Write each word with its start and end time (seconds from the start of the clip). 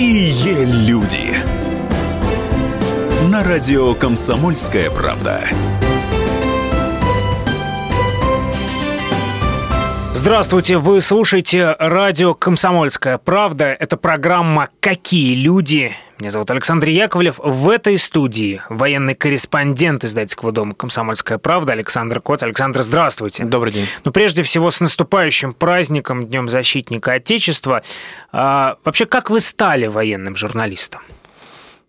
Какие 0.00 0.64
люди! 0.88 1.36
На 3.30 3.44
радио 3.44 3.94
«Комсомольская 3.94 4.90
правда». 4.90 5.42
Здравствуйте, 10.14 10.78
вы 10.78 11.02
слушаете 11.02 11.76
радио 11.78 12.32
«Комсомольская 12.32 13.18
правда». 13.18 13.76
Это 13.78 13.98
программа 13.98 14.70
«Какие 14.80 15.34
люди?». 15.34 15.94
Меня 16.20 16.30
зовут 16.30 16.50
Александр 16.50 16.88
Яковлев. 16.88 17.36
В 17.38 17.70
этой 17.70 17.96
студии 17.96 18.60
военный 18.68 19.14
корреспондент 19.14 20.04
издательского 20.04 20.52
дома 20.52 20.74
«Комсомольская 20.74 21.38
правда» 21.38 21.72
Александр 21.72 22.20
Кот. 22.20 22.42
Александр, 22.42 22.82
здравствуйте. 22.82 23.44
Добрый 23.44 23.72
день. 23.72 23.86
Ну, 24.04 24.12
прежде 24.12 24.42
всего, 24.42 24.70
с 24.70 24.80
наступающим 24.80 25.54
праздником, 25.54 26.26
Днем 26.26 26.50
защитника 26.50 27.14
Отечества. 27.14 27.82
А, 28.32 28.76
вообще, 28.84 29.06
как 29.06 29.30
вы 29.30 29.40
стали 29.40 29.86
военным 29.86 30.36
журналистом? 30.36 31.00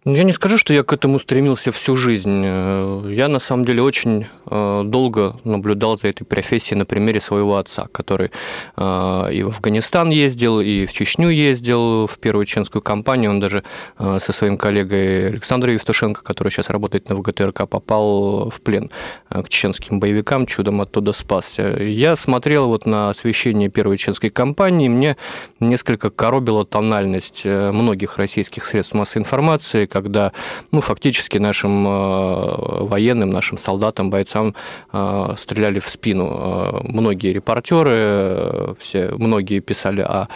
Ну, 0.03 0.15
я 0.15 0.23
не 0.23 0.31
скажу, 0.31 0.57
что 0.57 0.73
я 0.73 0.81
к 0.81 0.91
этому 0.93 1.19
стремился 1.19 1.71
всю 1.71 1.95
жизнь. 1.95 2.41
Э, 2.43 3.03
я, 3.13 3.27
на 3.27 3.37
самом 3.37 3.65
деле, 3.65 3.83
очень 3.83 4.25
э, 4.47 4.81
долго 4.83 5.37
наблюдал 5.43 5.95
за 5.95 6.07
этой 6.07 6.23
профессией 6.23 6.75
на 6.75 6.85
примере 6.85 7.19
своего 7.19 7.57
отца, 7.57 7.87
который 7.91 8.31
э, 8.77 9.29
и 9.31 9.43
в 9.43 9.49
Афганистан 9.49 10.09
ездил, 10.09 10.59
и 10.59 10.87
в 10.87 10.91
Чечню 10.91 11.29
ездил, 11.29 12.07
в 12.07 12.17
первую 12.17 12.47
чеченскую 12.47 12.81
кампанию. 12.81 13.29
Он 13.29 13.39
даже 13.39 13.63
со 13.99 14.31
своим 14.31 14.57
коллегой 14.57 15.27
Александром 15.27 15.73
Евтушенко, 15.73 16.23
который 16.23 16.49
сейчас 16.49 16.71
работает 16.71 17.07
на 17.09 17.15
ВГТРК, 17.15 17.69
попал 17.69 18.49
в 18.49 18.59
плен 18.61 18.89
к 19.29 19.49
чеченским 19.49 19.99
боевикам, 19.99 20.47
чудом 20.47 20.81
оттуда 20.81 21.13
спасся. 21.13 21.77
Я 21.77 22.15
смотрел 22.15 22.67
вот 22.67 22.88
на 22.88 23.09
освещение 23.09 23.69
первой 23.69 23.97
чеченской 23.97 24.31
кампании, 24.31 24.89
мне 24.89 25.17
несколько 25.59 26.09
коробила 26.09 26.65
тональность 26.65 27.45
многих 27.45 28.17
российских 28.17 28.65
средств 28.65 28.95
массовой 28.95 29.21
информации, 29.21 29.86
когда 29.92 30.31
ну, 30.72 30.81
фактически 30.81 31.38
нашим 31.38 31.88
э, 31.88 32.81
военным, 32.86 33.30
нашим 33.30 33.58
солдатам, 33.58 34.09
бойцам 34.09 34.56
э, 34.92 35.36
стреляли 35.38 35.80
в 35.80 35.88
спину. 35.88 36.31
Э, 36.31 36.80
многие 36.83 37.33
репортеры, 37.33 38.75
все, 38.80 39.11
многие 39.11 39.59
писали 39.59 40.02
о 40.02 40.28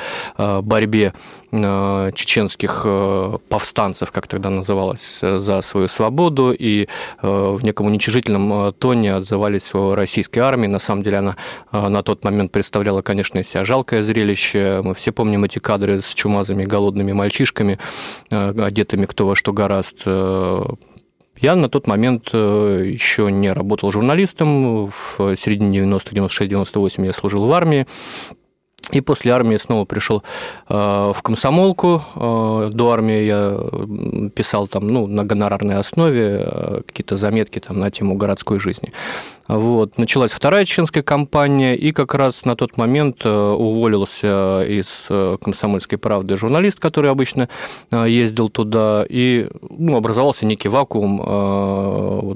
борьбе 0.62 1.14
чеченских 1.52 2.86
повстанцев, 3.50 4.12
как 4.12 4.28
тогда 4.28 4.50
называлось, 4.50 5.20
за 5.22 5.62
свою 5.62 5.88
свободу, 5.88 6.52
и 6.52 6.88
в 7.22 7.64
неком 7.64 7.86
уничижительном 7.86 8.74
тоне 8.74 9.16
отзывались 9.16 9.74
о 9.74 9.96
российской 9.96 10.40
армии. 10.40 10.68
На 10.68 10.80
самом 10.80 11.04
деле 11.04 11.18
она 11.18 11.36
на 11.72 12.04
тот 12.04 12.26
момент 12.26 12.52
представляла, 12.52 13.02
конечно, 13.02 13.40
из 13.40 13.48
себя 13.48 13.64
жалкое 13.64 14.02
зрелище. 14.02 14.82
Мы 14.84 14.96
все 14.96 15.14
помним 15.14 15.46
эти 15.46 15.60
кадры 15.60 16.02
с 16.02 16.14
чумазами, 16.14 16.66
голодными 16.66 17.14
мальчишками, 17.14 17.80
одетыми 18.30 19.06
кто 19.06 19.26
во 19.26 19.36
что 19.36 19.45
что 19.46 19.54
гораст. 19.54 20.02
Э, 20.08 20.64
я 21.38 21.56
на 21.56 21.70
тот 21.70 21.86
момент 21.86 22.30
э, 22.34 22.84
еще 22.88 23.32
не 23.32 23.54
работал 23.54 23.92
журналистом. 23.92 24.88
В 24.88 25.36
середине 25.36 25.82
90-х, 25.82 26.16
96-98 26.16 27.06
я 27.06 27.14
служил 27.14 27.46
в 27.46 27.54
армии. 27.54 27.86
И 28.92 29.02
после 29.02 29.34
армии 29.34 29.58
снова 29.58 29.86
пришел 29.86 30.24
э, 30.68 30.74
в 30.74 31.22
комсомолку. 31.22 32.02
До 32.16 32.92
армии 32.92 33.24
я 33.24 34.30
писал 34.36 34.68
там, 34.68 34.88
ну, 34.88 35.06
на 35.06 35.24
гонорарной 35.24 35.76
основе 35.76 36.82
какие-то 36.88 37.16
заметки 37.16 37.60
там, 37.60 37.80
на 37.80 37.92
тему 37.92 38.16
городской 38.16 38.60
жизни. 38.60 38.94
Вот. 39.48 39.98
Началась 39.98 40.32
вторая 40.32 40.66
чеченская 40.66 41.04
кампания, 41.04 41.76
и 41.76 41.92
как 41.92 42.16
раз 42.16 42.46
на 42.46 42.56
тот 42.56 42.78
момент 42.78 43.22
э, 43.24 43.30
уволился 43.30 44.64
из 44.68 45.06
э, 45.10 45.38
«Комсомольской 45.42 46.00
правды» 46.00 46.36
журналист, 46.36 46.80
который 46.80 47.12
обычно 47.12 47.50
э, 47.92 48.06
ездил 48.10 48.50
туда, 48.50 49.06
и 49.08 49.48
ну, 49.70 49.98
образовался 49.98 50.46
некий 50.46 50.70
вакуум. 50.70 51.16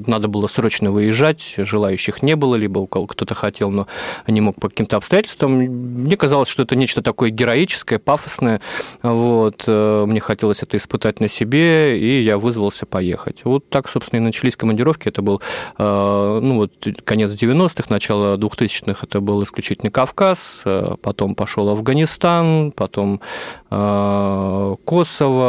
Надо 0.05 0.27
было 0.27 0.47
срочно 0.47 0.91
выезжать, 0.91 1.55
желающих 1.57 2.21
не 2.21 2.35
было, 2.35 2.55
либо 2.55 2.79
у 2.79 2.87
кто-то 2.87 3.33
хотел, 3.33 3.71
но 3.71 3.87
не 4.27 4.41
мог 4.41 4.55
по 4.59 4.69
каким-то 4.69 4.97
обстоятельствам. 4.97 5.53
Мне 5.53 6.15
казалось, 6.17 6.49
что 6.49 6.63
это 6.63 6.75
нечто 6.75 7.01
такое 7.01 7.29
героическое, 7.29 7.99
пафосное. 7.99 8.61
Вот. 9.01 9.67
Мне 9.67 10.19
хотелось 10.19 10.61
это 10.63 10.77
испытать 10.77 11.19
на 11.19 11.27
себе, 11.27 11.99
и 11.99 12.21
я 12.21 12.37
вызвался 12.37 12.85
поехать. 12.85 13.41
Вот 13.43 13.69
так, 13.69 13.89
собственно, 13.89 14.19
и 14.19 14.23
начались 14.23 14.55
командировки. 14.55 15.07
Это 15.07 15.21
был 15.21 15.41
ну, 15.77 16.55
вот, 16.55 16.71
конец 17.03 17.33
90-х, 17.33 17.85
начало 17.89 18.37
2000-х 18.37 19.05
это 19.05 19.21
был 19.21 19.43
исключительно 19.43 19.91
Кавказ, 19.91 20.61
э, 20.65 20.95
потом 21.01 21.35
пошел 21.35 21.69
Афганистан, 21.69 22.71
потом 22.71 23.21
Косово, 23.69 25.45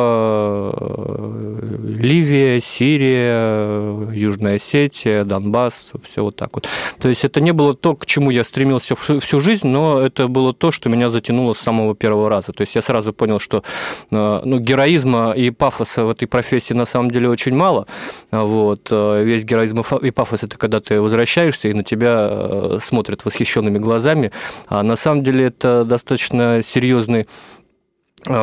э, 0.76 2.00
Ливия, 2.00 2.60
Сирия, 2.60 4.12
Южная 4.12 4.56
Осетия, 4.56 5.24
Донбасс, 5.24 5.92
все 6.04 6.22
вот 6.22 6.36
так 6.36 6.54
вот. 6.54 6.68
То 6.98 7.08
есть 7.08 7.24
это 7.24 7.40
не 7.40 7.52
было 7.52 7.74
то, 7.74 7.96
к 7.96 8.04
чему 8.04 8.30
я 8.30 8.44
стремился 8.44 8.94
всю 8.94 9.40
жизнь, 9.40 9.68
но 9.68 10.00
это 10.00 10.28
было 10.28 10.52
то, 10.52 10.70
что 10.70 10.90
меня 10.90 11.08
затянуло 11.08 11.54
с 11.54 11.58
самого 11.58 11.94
первого 11.94 12.28
раза. 12.28 12.52
То 12.52 12.60
есть 12.60 12.74
я 12.74 12.82
сразу 12.82 13.14
понял, 13.14 13.40
что 13.40 13.64
ну, 14.10 14.58
героизма 14.58 15.32
и 15.32 15.50
пафоса 15.50 16.04
в 16.04 16.10
этой 16.10 16.26
профессии 16.26 16.74
на 16.74 16.84
самом 16.84 17.10
деле 17.10 17.30
очень 17.30 17.54
мало. 17.54 17.86
Вот. 18.30 18.90
Весь 18.90 19.44
героизм 19.44 19.80
и 19.80 20.10
пафос– 20.10 20.42
это 20.44 20.58
когда 20.58 20.80
ты 20.80 21.00
возвращаешься 21.00 21.68
и 21.68 21.72
на 21.72 21.84
тебя 21.84 22.28
э, 22.30 22.78
смотрят 22.82 23.24
восхищенными 23.24 23.78
глазами. 23.78 24.30
А 24.66 24.82
на 24.82 24.96
самом 24.96 25.24
деле 25.24 25.46
это 25.46 25.84
достаточно 25.84 26.60
серьезный 26.62 27.26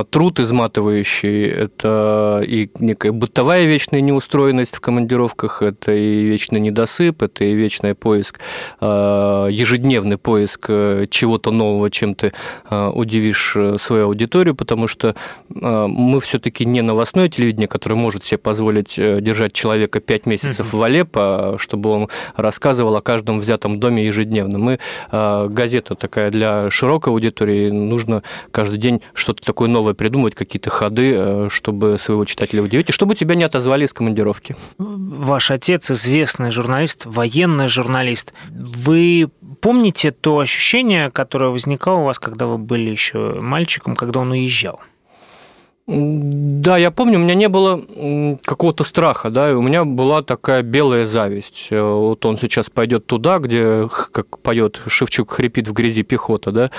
труд 0.10 0.40
изматывающий, 0.40 1.46
это 1.46 2.44
и 2.46 2.70
некая 2.80 3.12
бытовая 3.12 3.66
вечная 3.66 4.02
неустроенность 4.02 4.76
в 4.76 4.82
командировках, 4.82 5.62
это 5.62 5.94
и 5.94 6.24
вечный 6.24 6.60
недосып, 6.60 7.22
это 7.22 7.44
и 7.46 7.54
вечный 7.54 7.94
поиск, 7.94 8.40
а, 8.80 9.48
ежедневный 9.48 10.18
поиск 10.18 10.66
э, 10.70 11.06
чего-то 11.10 11.52
нового, 11.52 11.92
чем 11.92 12.16
ты 12.16 12.34
а, 12.66 12.90
удивишь 12.90 13.54
э, 13.56 13.78
свою 13.80 14.06
аудиторию, 14.06 14.56
потому 14.56 14.88
что 14.88 15.16
мы 15.50 16.20
все-таки 16.22 16.66
не 16.66 16.82
новостное 16.82 17.30
телевидение, 17.30 17.68
которое 17.68 17.96
может 17.96 18.24
себе 18.24 18.38
позволить 18.38 18.98
э, 18.98 19.22
держать 19.22 19.54
человека 19.54 20.00
пять 20.00 20.26
месяцев 20.26 20.74
в 20.74 20.82
Алеппо, 20.82 21.58
чтобы 21.60 21.90
он 21.90 22.10
рассказывал 22.36 22.96
о 22.96 23.02
каждом 23.02 23.40
взятом 23.40 23.80
доме 23.80 24.06
ежедневно. 24.06 24.58
Мы 24.58 24.80
газета 25.12 25.96
такая 25.96 26.32
для 26.32 26.70
широкой 26.70 27.14
аудитории, 27.14 27.70
нужно 27.70 28.24
каждый 28.52 28.78
день 28.78 29.02
что-то 29.14 29.46
такое 29.46 29.67
такое 29.68 29.74
новое 29.74 29.94
придумывать, 29.94 30.36
какие-то 30.36 30.70
ходы, 30.70 31.14
э, 31.16 31.48
чтобы 31.50 31.98
своего 32.00 32.26
читателя 32.26 32.64
удивить, 32.64 32.90
и 32.90 32.92
чтобы 32.92 33.16
тебя 33.16 33.36
не 33.36 33.44
отозвали 33.44 33.86
из 33.86 33.94
командировки. 33.94 34.56
Ваш 34.78 35.52
отец 35.52 35.92
известный 35.92 36.52
журналист, 36.52 37.06
военный 37.06 37.68
журналист. 37.68 38.34
Вы 38.50 39.30
помните 39.62 40.12
то 40.12 40.40
ощущение, 40.40 41.12
которое 41.12 41.50
возникало 41.50 42.00
у 42.00 42.06
вас, 42.06 42.20
когда 42.20 42.46
вы 42.46 42.58
были 42.58 42.90
еще 42.90 43.40
мальчиком, 43.42 43.96
когда 43.96 44.20
он 44.20 44.32
уезжал? 44.32 44.80
Да, 45.88 46.76
я 46.76 46.92
помню, 46.92 47.18
у 47.18 47.22
меня 47.22 47.34
не 47.34 47.48
было 47.48 47.82
какого-то 48.44 48.84
страха, 48.84 49.30
да, 49.30 49.58
у 49.58 49.62
меня 49.62 49.86
была 49.86 50.22
такая 50.22 50.62
белая 50.62 51.06
зависть. 51.06 51.68
Э, 51.70 51.82
вот 51.82 52.26
он 52.26 52.36
сейчас 52.36 52.70
пойдет 52.70 53.06
туда, 53.06 53.40
где, 53.40 53.88
как 54.12 54.40
поет 54.40 54.82
Шевчук, 54.86 55.32
хрипит 55.32 55.70
в 55.70 55.72
грязи 55.72 56.04
пехота, 56.04 56.52
да, 56.52 56.72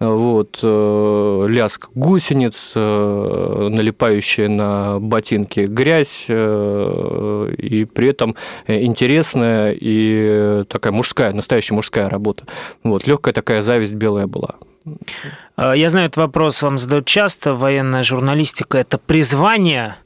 вот, 0.00 0.58
э, 0.64 1.46
ляск 1.48 1.90
гусениц, 1.94 2.72
э, 2.74 3.68
налипающая 3.70 4.48
на 4.48 4.98
ботинки 4.98 5.60
грязь, 5.60 6.26
и 6.28 7.86
при 7.94 8.08
этом 8.08 8.34
интересная 8.66 9.76
и 9.78 10.64
такая 10.68 10.92
мужская, 10.92 11.32
настоящая 11.32 11.74
мужская 11.74 12.08
работа. 12.08 12.46
Вот, 12.82 13.06
легкая 13.06 13.32
такая 13.32 13.62
зависть 13.62 13.94
белая 13.94 14.26
была. 14.26 14.56
Э, 15.56 15.72
я 15.76 15.90
знаю, 15.90 16.06
этот 16.06 16.16
вопрос 16.18 16.62
вам 16.62 16.78
задают 16.78 17.06
часто. 17.06 17.54
Военная 17.54 18.02
журналистика– 18.02 18.78
это 18.78 18.98
призвание, 18.98 19.96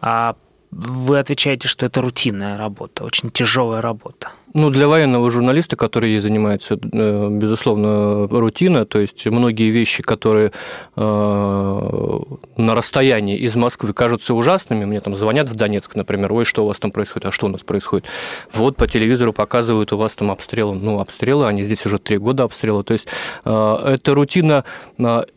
а 0.00 0.36
вы 0.70 1.18
отвечаете, 1.18 1.68
что 1.68 1.86
это 1.86 2.00
рутинная 2.00 2.56
работа, 2.56 3.04
очень 3.04 3.30
тяжелая 3.30 3.80
работа. 3.80 4.30
Ну, 4.52 4.70
для 4.70 4.88
военного 4.88 5.30
журналиста, 5.30 5.76
который 5.76 6.18
занимается, 6.18 6.74
э, 6.74 7.28
безусловно, 7.30 8.26
рутина, 8.26 8.84
то 8.84 8.98
есть 8.98 9.24
многие 9.26 9.70
вещи, 9.70 10.02
которые 10.02 10.50
э, 10.96 11.00
на 12.56 12.74
расстоянии 12.74 13.38
из 13.38 13.54
Москвы 13.54 13.92
кажутся 13.92 14.34
ужасными, 14.34 14.84
мне 14.84 15.00
там 15.00 15.14
звонят 15.14 15.48
в 15.48 15.54
Донецк, 15.54 15.94
например, 15.94 16.32
ой, 16.32 16.44
что 16.44 16.64
у 16.64 16.66
вас 16.66 16.80
там 16.80 16.90
происходит, 16.90 17.28
а 17.28 17.32
что 17.32 17.46
у 17.46 17.48
нас 17.48 17.62
происходит? 17.62 18.08
Вот 18.52 18.76
по 18.76 18.88
телевизору 18.88 19.32
показывают, 19.32 19.92
у 19.92 19.96
вас 19.96 20.16
там 20.16 20.32
обстрелы, 20.32 20.74
ну, 20.74 20.98
обстрелы, 20.98 21.46
они 21.46 21.62
здесь 21.62 21.86
уже 21.86 22.00
три 22.00 22.18
года 22.18 22.42
обстрелы, 22.42 22.82
то 22.82 22.92
есть 22.92 23.06
э, 23.44 23.76
это 23.94 24.14
рутина 24.14 24.64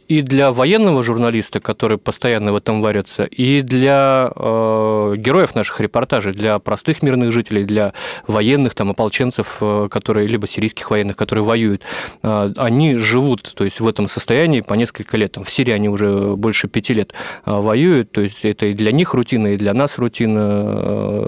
и 0.08 0.22
для 0.22 0.52
военного 0.52 1.04
журналиста, 1.04 1.60
который 1.60 1.98
постоянно 1.98 2.52
в 2.52 2.56
этом 2.56 2.82
варится, 2.82 3.24
и 3.24 3.62
для 3.62 4.32
героев 4.36 5.56
наших 5.56 5.80
репортажей, 5.80 6.34
для 6.34 6.60
простых 6.60 7.02
мирных 7.02 7.32
жителей, 7.32 7.64
для 7.64 7.94
военных, 8.28 8.76
там, 8.76 8.92
ополченцев, 9.04 9.62
которые, 9.90 10.28
либо 10.28 10.48
сирийских 10.48 10.90
военных, 10.90 11.18
которые 11.18 11.44
воюют, 11.44 11.82
они 12.22 12.96
живут 12.98 13.54
то 13.56 13.64
есть, 13.64 13.80
в 13.80 13.88
этом 13.88 14.08
состоянии 14.08 14.62
по 14.62 14.74
несколько 14.76 15.18
лет. 15.18 15.34
Там, 15.34 15.44
в 15.44 15.50
Сирии 15.50 15.74
они 15.74 15.90
уже 15.90 16.36
больше 16.36 16.68
пяти 16.68 16.94
лет 16.94 17.14
воюют, 17.46 18.12
то 18.12 18.22
есть 18.22 18.46
это 18.46 18.68
и 18.68 18.74
для 18.74 18.92
них 18.92 19.14
рутина, 19.14 19.54
и 19.54 19.58
для 19.58 19.74
нас 19.74 19.98
рутина. 19.98 21.28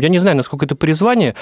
Я 0.00 0.08
не 0.08 0.18
знаю, 0.18 0.36
насколько 0.36 0.64
это 0.64 0.74
призвание. 0.74 1.34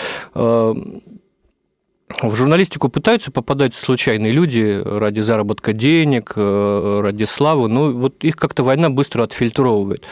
В 2.23 2.35
журналистику 2.35 2.89
пытаются 2.89 3.31
попадать 3.31 3.75
случайные 3.75 4.33
люди 4.33 4.83
ради 4.85 5.21
заработка 5.21 5.73
денег, 5.73 6.33
э, 6.35 7.01
ради 7.03 7.25
славы, 7.25 7.69
но 7.69 7.93
вот 7.93 8.25
их 8.25 8.37
как-то 8.37 8.65
война 8.65 8.89
быстро 8.91 9.23
отфильтровывает. 9.23 10.05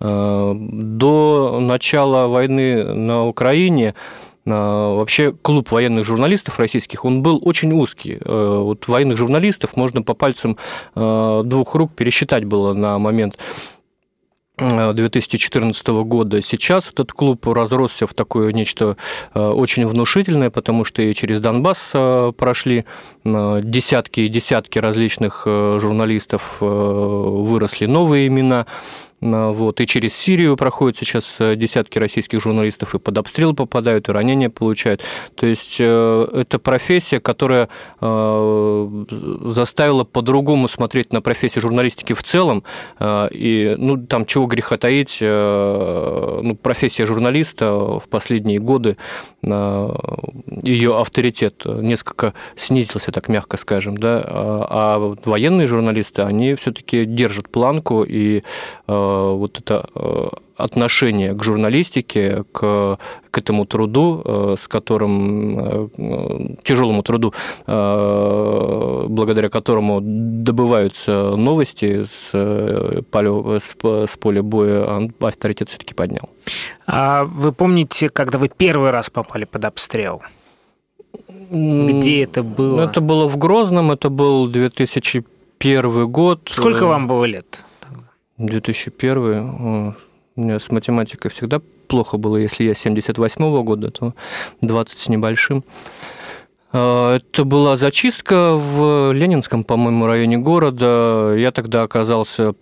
Э, 0.00 0.52
до 0.54 1.60
начала 1.60 2.26
войны 2.26 2.92
на 2.92 3.24
Украине 3.24 3.94
э, 3.94 4.33
Вообще 4.44 5.32
клуб 5.32 5.70
военных 5.70 6.04
журналистов 6.04 6.58
российских, 6.58 7.04
он 7.04 7.22
был 7.22 7.40
очень 7.42 7.72
узкий. 7.72 8.18
Вот 8.24 8.88
военных 8.88 9.16
журналистов 9.16 9.76
можно 9.76 10.02
по 10.02 10.12
пальцам 10.14 10.58
двух 10.94 11.74
рук 11.74 11.94
пересчитать 11.94 12.44
было 12.44 12.74
на 12.74 12.98
момент 12.98 13.38
2014 14.56 15.86
года. 16.04 16.40
Сейчас 16.40 16.88
этот 16.88 17.12
клуб 17.12 17.46
разросся 17.46 18.06
в 18.06 18.14
такое 18.14 18.52
нечто 18.52 18.96
э, 19.34 19.40
очень 19.40 19.84
внушительное, 19.86 20.50
потому 20.50 20.84
что 20.84 21.02
и 21.02 21.12
через 21.12 21.40
Донбасс 21.40 21.78
э, 21.92 22.32
прошли 22.36 22.84
э, 23.24 23.60
десятки 23.64 24.20
и 24.20 24.28
десятки 24.28 24.78
различных 24.78 25.42
журналистов, 25.44 26.58
выросли 26.60 27.86
новые 27.86 28.28
имена. 28.28 28.66
Вот. 29.24 29.80
И 29.80 29.86
через 29.86 30.14
Сирию 30.14 30.56
проходят 30.56 30.98
сейчас 30.98 31.36
э, 31.38 31.56
десятки 31.56 31.98
российских 31.98 32.40
журналистов, 32.40 32.94
и 32.94 32.98
под 32.98 33.16
обстрел 33.16 33.54
попадают, 33.54 34.08
и 34.08 34.12
ранения 34.12 34.50
получают. 34.50 35.02
То 35.34 35.46
есть 35.46 35.78
э, 35.80 36.28
это 36.32 36.58
профессия, 36.58 37.20
которая 37.20 37.70
э, 38.02 39.04
заставила 39.44 40.04
по-другому 40.04 40.68
смотреть 40.68 41.12
на 41.14 41.22
профессию 41.22 41.62
журналистики 41.62 42.12
в 42.12 42.22
целом. 42.22 42.64
И, 43.00 43.74
ну, 43.78 44.06
там 44.06 44.26
чего 44.26 44.46
греха 44.46 44.76
таить, 44.76 45.18
ну, 45.20 46.56
профессия 46.60 47.06
журналиста 47.06 47.98
в 47.98 48.08
последние 48.08 48.58
годы, 48.58 48.96
ее 49.42 50.98
авторитет 50.98 51.64
несколько 51.64 52.34
снизился, 52.56 53.12
так 53.12 53.28
мягко 53.28 53.56
скажем, 53.56 53.96
да, 53.96 54.22
а 54.26 55.14
военные 55.24 55.66
журналисты, 55.66 56.22
они 56.22 56.54
все-таки 56.54 57.04
держат 57.04 57.48
планку 57.50 58.02
и 58.02 58.42
Э, 58.86 59.13
вот 59.14 59.58
это 59.58 59.88
э, 59.94 60.28
отношение 60.56 61.34
к 61.34 61.42
журналистике, 61.42 62.44
к, 62.52 62.98
к 63.30 63.38
этому 63.38 63.64
труду, 63.64 64.22
э, 64.24 64.56
с 64.58 64.68
которым, 64.68 65.90
тяжелому 66.64 67.02
труду, 67.02 67.32
благодаря 67.66 69.48
которому 69.48 70.00
добываются 70.02 71.36
новости 71.36 72.04
с 72.04 73.02
поля, 73.10 73.60
с 73.60 74.16
поля 74.16 74.42
боя, 74.42 75.10
авторитет 75.20 75.68
все-таки 75.68 75.94
поднял. 75.94 76.28
А 76.86 77.24
вы 77.24 77.52
помните, 77.52 78.08
когда 78.08 78.38
вы 78.38 78.48
первый 78.48 78.90
раз 78.90 79.10
попали 79.10 79.44
под 79.44 79.64
обстрел? 79.64 80.22
Где 81.50 82.24
это 82.24 82.42
было? 82.42 82.82
Это 82.82 83.00
было 83.00 83.28
в 83.28 83.36
Грозном, 83.36 83.92
это 83.92 84.10
был 84.10 84.48
2001 84.48 86.10
год. 86.10 86.48
Сколько 86.50 86.86
вам 86.86 87.06
было 87.06 87.24
лет? 87.24 87.64
2001. 88.38 89.94
У 90.36 90.40
меня 90.40 90.58
с 90.58 90.70
математикой 90.70 91.30
всегда 91.30 91.60
плохо 91.88 92.16
было. 92.16 92.36
Если 92.36 92.64
я 92.64 92.74
78 92.74 93.44
-го 93.44 93.62
года, 93.62 93.90
то 93.90 94.14
20 94.60 94.98
с 94.98 95.08
небольшим. 95.08 95.64
А, 96.72 97.16
это 97.16 97.44
была 97.44 97.76
зачистка 97.76 98.54
в 98.56 99.12
Ленинском, 99.12 99.62
по-моему, 99.62 100.06
районе 100.06 100.38
города. 100.38 101.34
Я 101.36 101.52
тогда 101.52 101.82
оказался 101.82 102.54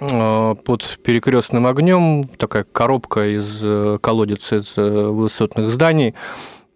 а, 0.00 0.54
под 0.54 0.98
перекрестным 1.02 1.66
огнем, 1.66 2.24
такая 2.36 2.64
коробка 2.64 3.34
из 3.34 3.60
э, 3.62 3.98
колодец 4.02 4.52
из 4.52 4.76
э, 4.76 4.82
высотных 4.82 5.70
зданий– 5.70 6.14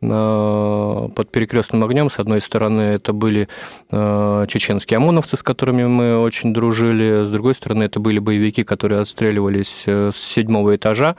под 0.00 1.31
перекрестным 1.31 1.85
огнем. 1.85 2.08
С 2.08 2.19
одной 2.19 2.41
стороны, 2.41 2.81
это 2.82 3.12
были 3.12 3.49
э, 3.91 4.47
чеченские 4.49 4.97
ОМОНовцы, 4.97 5.37
с 5.37 5.43
которыми 5.43 5.85
мы 5.85 6.19
очень 6.19 6.55
дружили. 6.55 7.25
С 7.25 7.31
другой 7.31 7.55
стороны, 7.55 7.85
это 7.85 8.00
были 8.00 8.19
боевики, 8.19 8.64
которые 8.64 9.00
отстреливались 9.00 9.85
э, 9.87 10.11
с 10.12 10.17
седьмого 10.17 10.76
этажа. 10.76 11.17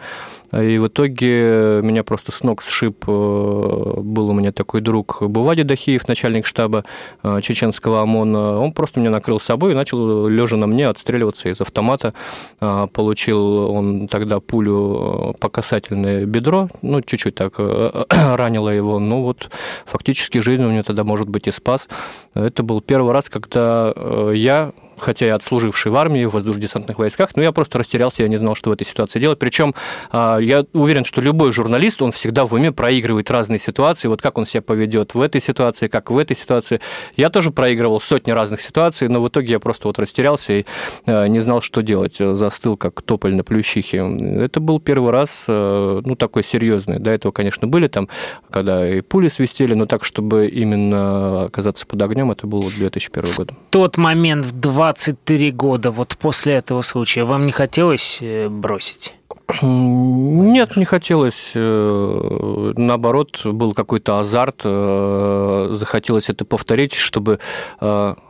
И 0.54 0.78
в 0.78 0.88
итоге 0.88 1.82
меня 1.82 2.04
просто 2.04 2.32
с 2.32 2.44
ног 2.44 2.62
сшиб. 2.62 3.06
Э, 3.08 3.94
был 3.98 4.30
у 4.30 4.34
меня 4.34 4.52
такой 4.52 4.82
друг 4.82 5.22
Бувади 5.22 5.64
Дахиев, 5.64 6.08
начальник 6.08 6.46
штаба 6.46 6.84
э, 7.24 7.40
чеченского 7.42 8.02
ОМОНа. 8.02 8.60
Он 8.60 8.74
просто 8.74 9.00
меня 9.00 9.12
накрыл 9.12 9.40
собой 9.40 9.72
и 9.72 9.76
начал, 9.76 10.28
лежа 10.28 10.58
на 10.58 10.68
мне, 10.68 10.88
отстреливаться 10.88 11.50
из 11.50 11.62
автомата. 11.62 12.14
Э, 12.60 12.88
получил 12.92 13.72
он 13.72 14.08
тогда 14.08 14.40
пулю 14.40 15.36
по 15.40 15.50
касательное 15.50 16.26
бедро, 16.26 16.70
ну, 16.82 17.02
чуть-чуть 17.02 17.36
так 17.36 17.54
ранило 18.10 18.70
его. 18.70 19.00
Ну, 19.00 19.24
вот 19.24 19.50
фактически 19.86 20.40
жизнь 20.40 20.64
у 20.64 20.72
него 20.72 20.84
тогда, 20.84 21.04
может 21.04 21.30
быть, 21.30 21.48
и 21.48 21.52
спас. 21.52 21.88
Это 22.34 22.64
был 22.64 22.82
первый 22.82 23.14
раз, 23.14 23.30
когда 23.30 23.94
я 24.34 24.72
хотя 25.02 25.28
и 25.28 25.30
отслуживший 25.30 25.92
в 25.92 25.96
армии, 25.96 26.26
в 26.26 26.32
воздушно-десантных 26.32 26.98
войсках, 26.98 27.30
но 27.36 27.44
я 27.44 27.52
просто 27.52 27.80
растерялся, 27.80 28.24
я 28.24 28.30
не 28.30 28.38
знал, 28.38 28.56
что 28.56 28.70
в 28.70 28.74
этой 28.74 28.86
ситуации 28.86 29.20
делать. 29.20 29.40
Причем 29.40 29.76
а, 30.12 30.38
я 30.38 30.66
уверен, 30.74 31.06
что 31.06 31.22
любой 31.22 31.52
журналист, 31.52 32.02
он 32.02 32.12
всегда 32.12 32.46
в 32.46 32.54
уме 32.54 32.72
проигрывает 32.72 33.30
разные 33.32 33.60
ситуации, 33.60 34.08
вот 34.08 34.22
как 34.22 34.38
он 34.38 34.46
себя 34.46 34.62
поведет 34.62 35.14
в 35.14 35.22
этой 35.22 35.42
ситуации, 35.42 35.88
как 35.88 36.12
в 36.12 36.18
этой 36.18 36.36
ситуации. 36.36 36.80
Я 37.16 37.30
тоже 37.30 37.52
проигрывал 37.52 38.00
сотни 38.00 38.32
разных 38.32 38.62
ситуаций, 38.62 39.08
но 39.08 39.22
в 39.22 39.28
итоге 39.28 39.54
я 39.54 39.60
просто 39.60 39.88
вот 39.88 40.00
растерялся 40.00 40.54
и 40.54 40.66
а, 41.06 41.26
не 41.28 41.40
знал, 41.40 41.62
что 41.62 41.82
делать, 41.82 42.18
застыл 42.18 42.78
как 42.78 43.02
тополь 43.02 43.34
на 43.34 43.44
плющихе. 43.44 43.98
Это 44.42 44.60
был 44.60 44.80
первый 44.80 45.12
раз, 45.12 45.46
а, 45.48 46.02
ну, 46.04 46.16
такой 46.16 46.44
серьезный. 46.44 47.00
До 47.00 47.12
этого, 47.12 47.32
конечно, 47.32 47.68
были 47.68 47.88
там, 47.88 48.10
когда 48.50 48.88
и 48.88 49.02
пули 49.02 49.28
свистели, 49.28 49.74
но 49.74 49.86
так, 49.86 50.04
чтобы 50.04 50.48
именно 50.48 51.44
оказаться 51.44 51.86
под 51.86 52.02
огнем, 52.02 52.32
это 52.32 52.48
был 52.48 52.62
2001 52.62 53.30
год. 53.38 53.52
Тот 53.70 53.98
момент 53.98 54.46
в 54.46 54.60
20 54.60 54.91
23 54.92 55.52
года, 55.52 55.90
вот 55.92 56.18
после 56.18 56.54
этого 56.54 56.82
случая, 56.82 57.24
вам 57.24 57.46
не 57.46 57.52
хотелось 57.52 58.20
э, 58.22 58.50
бросить? 58.50 59.14
Нет, 59.62 60.78
не 60.78 60.86
хотелось. 60.86 61.52
Э, 61.56 62.74
наоборот, 62.76 63.46
был 63.46 63.74
какой-то 63.74 64.20
азарт. 64.20 64.62
Э, 64.66 65.70
захотелось 65.72 66.30
это 66.30 66.46
повторить, 66.46 66.94
чтобы 66.94 67.40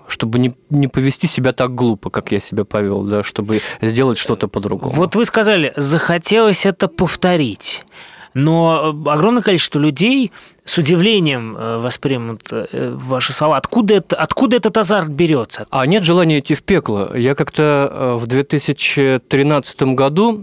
чтобы 0.08 0.40
не, 0.40 0.52
не 0.70 0.88
повести 0.88 1.28
себя 1.28 1.54
так 1.54 1.74
глупо, 1.74 2.10
как 2.10 2.32
я 2.34 2.40
себя 2.42 2.66
повел, 2.66 3.04
да, 3.04 3.24
чтобы 3.24 3.62
сделать 3.82 4.18
что-то 4.18 4.48
по-другому. 4.50 4.94
Вот 4.94 5.16
вы 5.16 5.26
сказали, 5.26 5.74
захотелось 5.78 6.66
это 6.66 6.88
повторить. 6.90 7.84
Но 8.34 8.94
огромное 9.06 9.42
количество 9.42 9.80
людей 9.80 10.32
с 10.72 10.78
удивлением 10.78 11.58
э, 11.58 11.80
воспримут 11.80 12.48
э, 12.50 12.94
ваши 12.96 13.34
слова. 13.34 13.58
Откуда, 13.58 13.96
это, 13.96 14.16
откуда 14.16 14.56
этот 14.56 14.78
азарт 14.78 15.10
берется? 15.10 15.66
А 15.70 15.86
нет 15.86 16.04
желания 16.04 16.40
идти 16.40 16.56
в 16.56 16.64
пекло. 16.64 17.12
Я 17.14 17.36
как-то 17.36 17.92
э, 17.92 18.14
в 18.16 18.26
2013 18.26 19.82
году, 19.82 20.42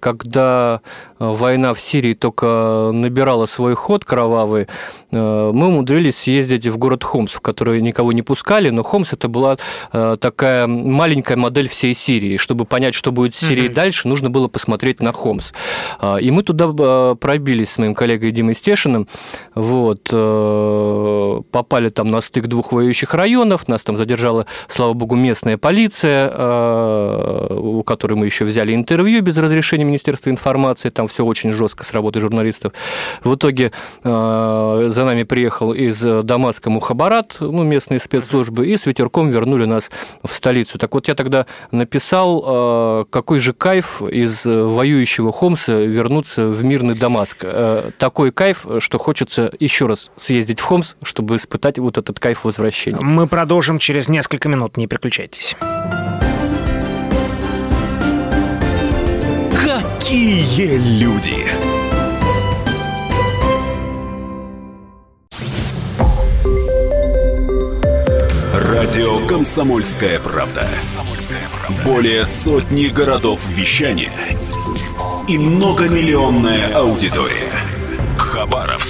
когда 0.00 0.80
война 1.18 1.74
в 1.74 1.80
Сирии 1.80 2.14
только 2.14 2.90
набирала 2.94 3.46
свой 3.46 3.74
ход 3.74 4.04
кровавый, 4.04 4.68
мы 5.10 5.66
умудрились 5.66 6.18
съездить 6.18 6.66
в 6.66 6.78
город 6.78 7.02
Хомс, 7.02 7.32
в 7.32 7.40
который 7.40 7.80
никого 7.82 8.12
не 8.12 8.22
пускали, 8.22 8.70
но 8.70 8.82
Хомс 8.82 9.12
это 9.12 9.28
была 9.28 9.56
такая 9.92 10.66
маленькая 10.66 11.36
модель 11.36 11.68
всей 11.68 11.94
Сирии. 11.94 12.36
Чтобы 12.36 12.64
понять, 12.64 12.94
что 12.94 13.12
будет 13.12 13.34
с 13.34 13.40
Сирией 13.40 13.68
mm-hmm. 13.68 13.74
дальше, 13.74 14.08
нужно 14.08 14.30
было 14.30 14.48
посмотреть 14.48 15.02
на 15.02 15.12
Хомс. 15.12 15.52
И 16.20 16.30
мы 16.30 16.42
туда 16.42 17.14
пробились 17.16 17.70
с 17.70 17.78
моим 17.78 17.94
коллегой 17.94 18.30
Димой 18.30 18.54
Стешиным. 18.54 19.08
Вот. 19.54 20.08
Э, 20.12 21.40
попали 21.50 21.88
там 21.88 22.08
на 22.08 22.20
стык 22.20 22.46
двух 22.46 22.72
воюющих 22.72 23.14
районов, 23.14 23.68
нас 23.68 23.82
там 23.82 23.96
задержала, 23.96 24.46
слава 24.68 24.92
богу, 24.92 25.16
местная 25.16 25.56
полиция, 25.58 26.30
э, 26.32 27.54
у 27.54 27.82
которой 27.82 28.14
мы 28.14 28.26
еще 28.26 28.44
взяли 28.44 28.74
интервью 28.74 29.22
без 29.22 29.36
разрешения 29.36 29.84
Министерства 29.84 30.30
информации, 30.30 30.90
там 30.90 31.08
все 31.08 31.24
очень 31.24 31.52
жестко 31.52 31.84
с 31.84 31.92
работой 31.92 32.20
журналистов. 32.20 32.72
В 33.24 33.34
итоге 33.34 33.72
э, 34.02 34.84
за 34.88 35.04
нами 35.04 35.22
приехал 35.22 35.72
из 35.72 36.00
Дамаска 36.00 36.70
Мухабарат, 36.70 37.36
ну, 37.40 37.62
местные 37.62 38.00
спецслужбы, 38.00 38.66
и 38.66 38.76
с 38.76 38.86
ветерком 38.86 39.30
вернули 39.30 39.64
нас 39.64 39.90
в 40.22 40.32
столицу. 40.34 40.78
Так 40.78 40.94
вот, 40.94 41.08
я 41.08 41.14
тогда 41.14 41.46
написал, 41.70 43.06
какой 43.10 43.40
же 43.40 43.52
кайф 43.52 44.02
из 44.02 44.44
воюющего 44.44 45.32
Хомса 45.32 45.72
вернуться 45.72 46.46
в 46.46 46.64
мирный 46.64 46.94
Дамаск. 46.94 47.44
Такой 47.98 48.32
кайф, 48.32 48.66
что 48.78 48.98
хочется 48.98 49.19
хочется 49.20 49.52
еще 49.60 49.84
раз 49.84 50.10
съездить 50.16 50.60
в 50.60 50.64
Хомс, 50.64 50.94
чтобы 51.02 51.36
испытать 51.36 51.78
вот 51.78 51.98
этот 51.98 52.18
кайф 52.18 52.44
возвращения. 52.44 53.00
Мы 53.00 53.26
продолжим 53.26 53.78
через 53.78 54.08
несколько 54.08 54.48
минут, 54.48 54.78
не 54.78 54.86
переключайтесь. 54.86 55.56
Какие 59.52 60.78
люди! 61.02 61.46
Радио 68.54 69.26
«Комсомольская 69.26 70.18
правда». 70.20 70.66
Более 71.84 72.24
сотни 72.24 72.86
городов 72.86 73.46
вещания– 73.50 74.12
и 75.28 75.38
многомиллионная 75.38 76.74
аудитория. 76.74 77.52
Хабаровск. 78.18 78.89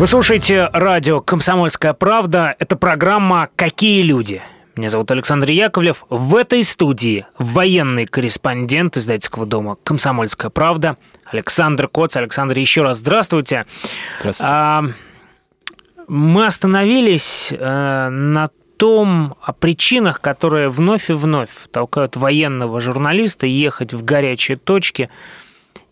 Вы 0.00 0.06
слушаете 0.06 0.70
радио 0.72 1.20
«Комсомольская 1.20 1.92
правда». 1.92 2.56
Это 2.58 2.74
программа 2.74 3.50
«Какие 3.54 4.00
люди?». 4.00 4.40
Меня 4.74 4.88
зовут 4.88 5.10
Александр 5.10 5.50
Яковлев. 5.50 6.06
В 6.08 6.36
этой 6.36 6.64
студии 6.64 7.26
военный 7.36 8.06
корреспондент 8.06 8.96
издательского 8.96 9.44
дома 9.44 9.76
«Комсомольская 9.84 10.50
правда» 10.50 10.96
Александр 11.26 11.86
Коц. 11.86 12.16
Александр, 12.16 12.56
еще 12.56 12.80
раз 12.80 12.96
здравствуйте. 12.96 13.66
Здравствуйте. 14.20 14.50
А, 14.50 14.84
мы 16.08 16.46
остановились 16.46 17.52
э, 17.52 18.08
на 18.08 18.48
том 18.78 19.36
причинах, 19.58 20.22
которые 20.22 20.70
вновь 20.70 21.10
и 21.10 21.12
вновь 21.12 21.50
толкают 21.70 22.16
военного 22.16 22.80
журналиста 22.80 23.46
ехать 23.46 23.92
в 23.92 24.02
горячие 24.02 24.56
точки 24.56 25.10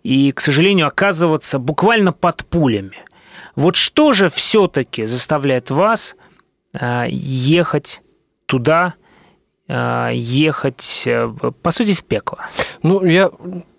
и, 0.03 0.33
к 0.33 0.41
сожалению, 0.41 0.87
оказываться 0.87 1.59
буквально 1.59 2.15
под 2.15 2.47
пулями. 2.47 2.97
Вот 3.57 3.77
что 3.77 4.13
же 4.13 4.29
все-таки 4.29 5.07
заставляет 5.07 5.71
вас 5.71 6.17
э, 6.79 7.07
ехать 7.09 8.03
туда, 8.47 8.95
э, 9.69 10.11
ехать, 10.15 11.03
э, 11.07 11.29
по 11.63 11.71
сути, 11.71 11.95
в 11.95 12.05
пекло? 12.05 12.39
Ну, 12.83 13.05
я 13.05 13.31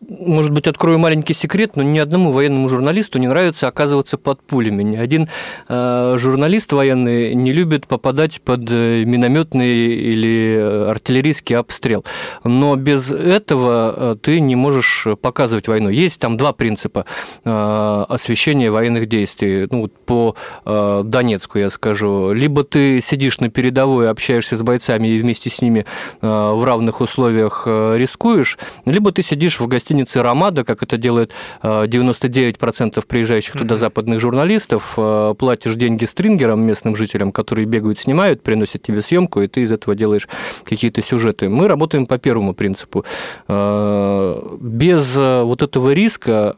может 0.09 0.51
быть, 0.51 0.67
открою 0.67 0.97
маленький 0.97 1.33
секрет, 1.33 1.75
но 1.75 1.83
ни 1.83 1.99
одному 1.99 2.31
военному 2.31 2.67
журналисту 2.67 3.19
не 3.19 3.27
нравится 3.27 3.67
оказываться 3.67 4.17
под 4.17 4.41
пулями. 4.41 4.83
Ни 4.83 4.97
один 4.97 5.29
э, 5.67 6.15
журналист 6.17 6.73
военный 6.73 7.35
не 7.35 7.53
любит 7.53 7.87
попадать 7.87 8.41
под 8.41 8.69
э, 8.69 9.03
минометный 9.05 9.69
или 9.69 10.57
э, 10.57 10.89
артиллерийский 10.89 11.55
обстрел. 11.55 12.03
Но 12.43 12.75
без 12.75 13.11
этого 13.11 13.93
э, 13.95 14.15
ты 14.21 14.39
не 14.39 14.55
можешь 14.55 15.07
показывать 15.21 15.67
войну. 15.67 15.89
Есть 15.89 16.19
там 16.19 16.37
два 16.37 16.53
принципа 16.53 17.05
э, 17.45 18.05
освещения 18.09 18.71
военных 18.71 19.07
действий. 19.07 19.67
Ну, 19.69 19.87
по 19.87 20.35
э, 20.65 21.01
Донецку 21.05 21.59
я 21.59 21.69
скажу. 21.69 22.31
Либо 22.31 22.63
ты 22.63 22.99
сидишь 23.01 23.39
на 23.39 23.49
передовой, 23.49 24.09
общаешься 24.09 24.57
с 24.57 24.61
бойцами 24.61 25.07
и 25.07 25.19
вместе 25.19 25.49
с 25.49 25.61
ними 25.61 25.85
э, 26.21 26.27
в 26.27 26.63
равных 26.63 27.01
условиях 27.01 27.67
рискуешь, 27.67 28.57
либо 28.85 29.11
ты 29.11 29.21
сидишь 29.21 29.59
в 29.59 29.67
гостинице 29.67 29.98
гостиницы 29.99 30.21
«Ромада», 30.21 30.63
как 30.63 30.83
это 30.83 30.97
делает 30.97 31.31
99% 31.61 32.93
э, 32.95 33.01
приезжающих 33.07 33.53
туда 33.53 33.77
западных 33.77 34.19
журналистов, 34.19 34.93
э, 34.97 35.33
платишь 35.37 35.75
деньги 35.75 36.05
стрингерам, 36.05 36.61
местным 36.61 36.95
жителям, 36.95 37.31
которые 37.31 37.65
бегают, 37.65 37.99
снимают, 37.99 38.41
приносят 38.41 38.81
тебе 38.81 39.01
съемку, 39.01 39.41
и 39.41 39.47
ты 39.47 39.61
из 39.61 39.71
этого 39.71 39.95
делаешь 39.95 40.27
какие-то 40.63 41.01
сюжеты. 41.01 41.49
Мы 41.49 41.67
работаем 41.67 42.05
по 42.05 42.17
первому 42.17 42.53
принципу. 42.53 43.05
Э, 43.47 44.57
без 44.59 45.15
вот 45.15 45.61
этого 45.61 45.91
риска 45.91 46.55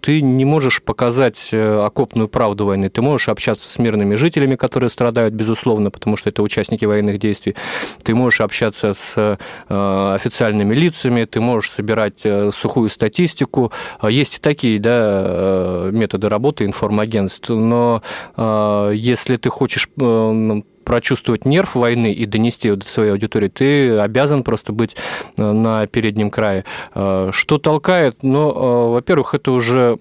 ты 0.00 0.22
не 0.22 0.44
можешь 0.44 0.82
показать 0.82 1.50
окопную 1.52 2.28
правду 2.28 2.66
войны. 2.66 2.88
Ты 2.88 3.02
можешь 3.02 3.28
общаться 3.28 3.68
с 3.68 3.78
мирными 3.78 4.16
жителями, 4.16 4.56
которые 4.56 4.90
страдают, 4.90 5.34
безусловно, 5.34 5.90
потому 5.90 6.16
что 6.16 6.30
это 6.30 6.42
участники 6.42 6.84
военных 6.84 7.18
действий. 7.18 7.54
Ты 8.02 8.14
можешь 8.14 8.40
общаться 8.40 8.94
с 8.94 9.38
официальными 9.68 10.74
лицами, 10.74 11.24
ты 11.24 11.40
можешь 11.40 11.70
собирать 11.70 12.24
сухую 12.56 12.88
статистику. 12.88 13.72
А, 13.98 14.10
есть 14.10 14.36
и 14.36 14.40
такие 14.40 14.80
да, 14.80 14.90
э, 14.92 15.90
методы 15.92 16.28
работы 16.28 16.64
информагентств, 16.64 17.48
но 17.48 18.02
э, 18.36 18.92
если 18.94 19.36
ты 19.36 19.50
хочешь 19.50 19.88
э, 20.00 20.62
прочувствовать 20.84 21.44
нерв 21.44 21.74
войны 21.74 22.12
и 22.12 22.26
донести 22.26 22.68
его 22.68 22.76
до 22.76 22.86
своей 22.88 23.10
аудитории, 23.10 23.48
ты 23.48 23.98
обязан 23.98 24.44
просто 24.44 24.72
быть 24.72 24.96
на 25.36 25.86
переднем 25.88 26.30
крае. 26.30 26.64
Что 26.92 27.58
толкает? 27.58 28.22
Ну, 28.22 28.92
во-первых, 28.92 29.34
это 29.34 29.50
уже 29.50 29.98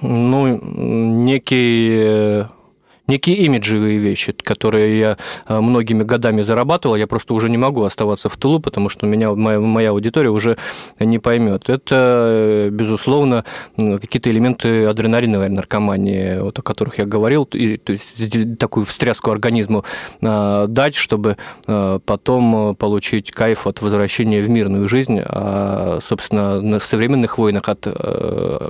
ну, 0.00 0.58
некий 0.60 2.44
некие 3.08 3.36
имиджевые 3.36 3.98
вещи, 3.98 4.32
которые 4.32 4.98
я 4.98 5.16
э, 5.46 5.60
многими 5.60 6.02
годами 6.02 6.42
зарабатывал, 6.42 6.96
я 6.96 7.06
просто 7.06 7.34
уже 7.34 7.50
не 7.50 7.58
могу 7.58 7.82
оставаться 7.82 8.28
в 8.28 8.36
тылу, 8.36 8.60
потому 8.60 8.88
что 8.88 9.06
меня 9.06 9.32
моя, 9.32 9.60
моя 9.60 9.90
аудитория 9.90 10.30
уже 10.30 10.56
не 10.98 11.18
поймет. 11.18 11.68
Это, 11.68 12.66
э, 12.66 12.68
безусловно, 12.70 13.44
какие-то 13.76 14.30
элементы 14.30 14.86
адреналиновой 14.86 15.48
наркомании, 15.48 16.38
вот, 16.38 16.58
о 16.58 16.62
которых 16.62 16.98
я 16.98 17.06
говорил, 17.06 17.48
и, 17.52 17.76
то 17.76 17.92
есть 17.92 18.58
такую 18.58 18.86
встряску 18.86 19.30
организму 19.30 19.84
э, 20.20 20.66
дать, 20.68 20.94
чтобы 20.96 21.36
потом 21.66 22.74
получить 22.76 23.30
кайф 23.30 23.66
от 23.66 23.80
возвращения 23.82 24.40
в 24.40 24.48
мирную 24.48 24.88
жизнь, 24.88 25.20
а, 25.24 25.98
собственно, 26.02 26.78
в 26.78 26.84
современных 26.84 27.38
войнах 27.38 27.68
от 27.68 27.86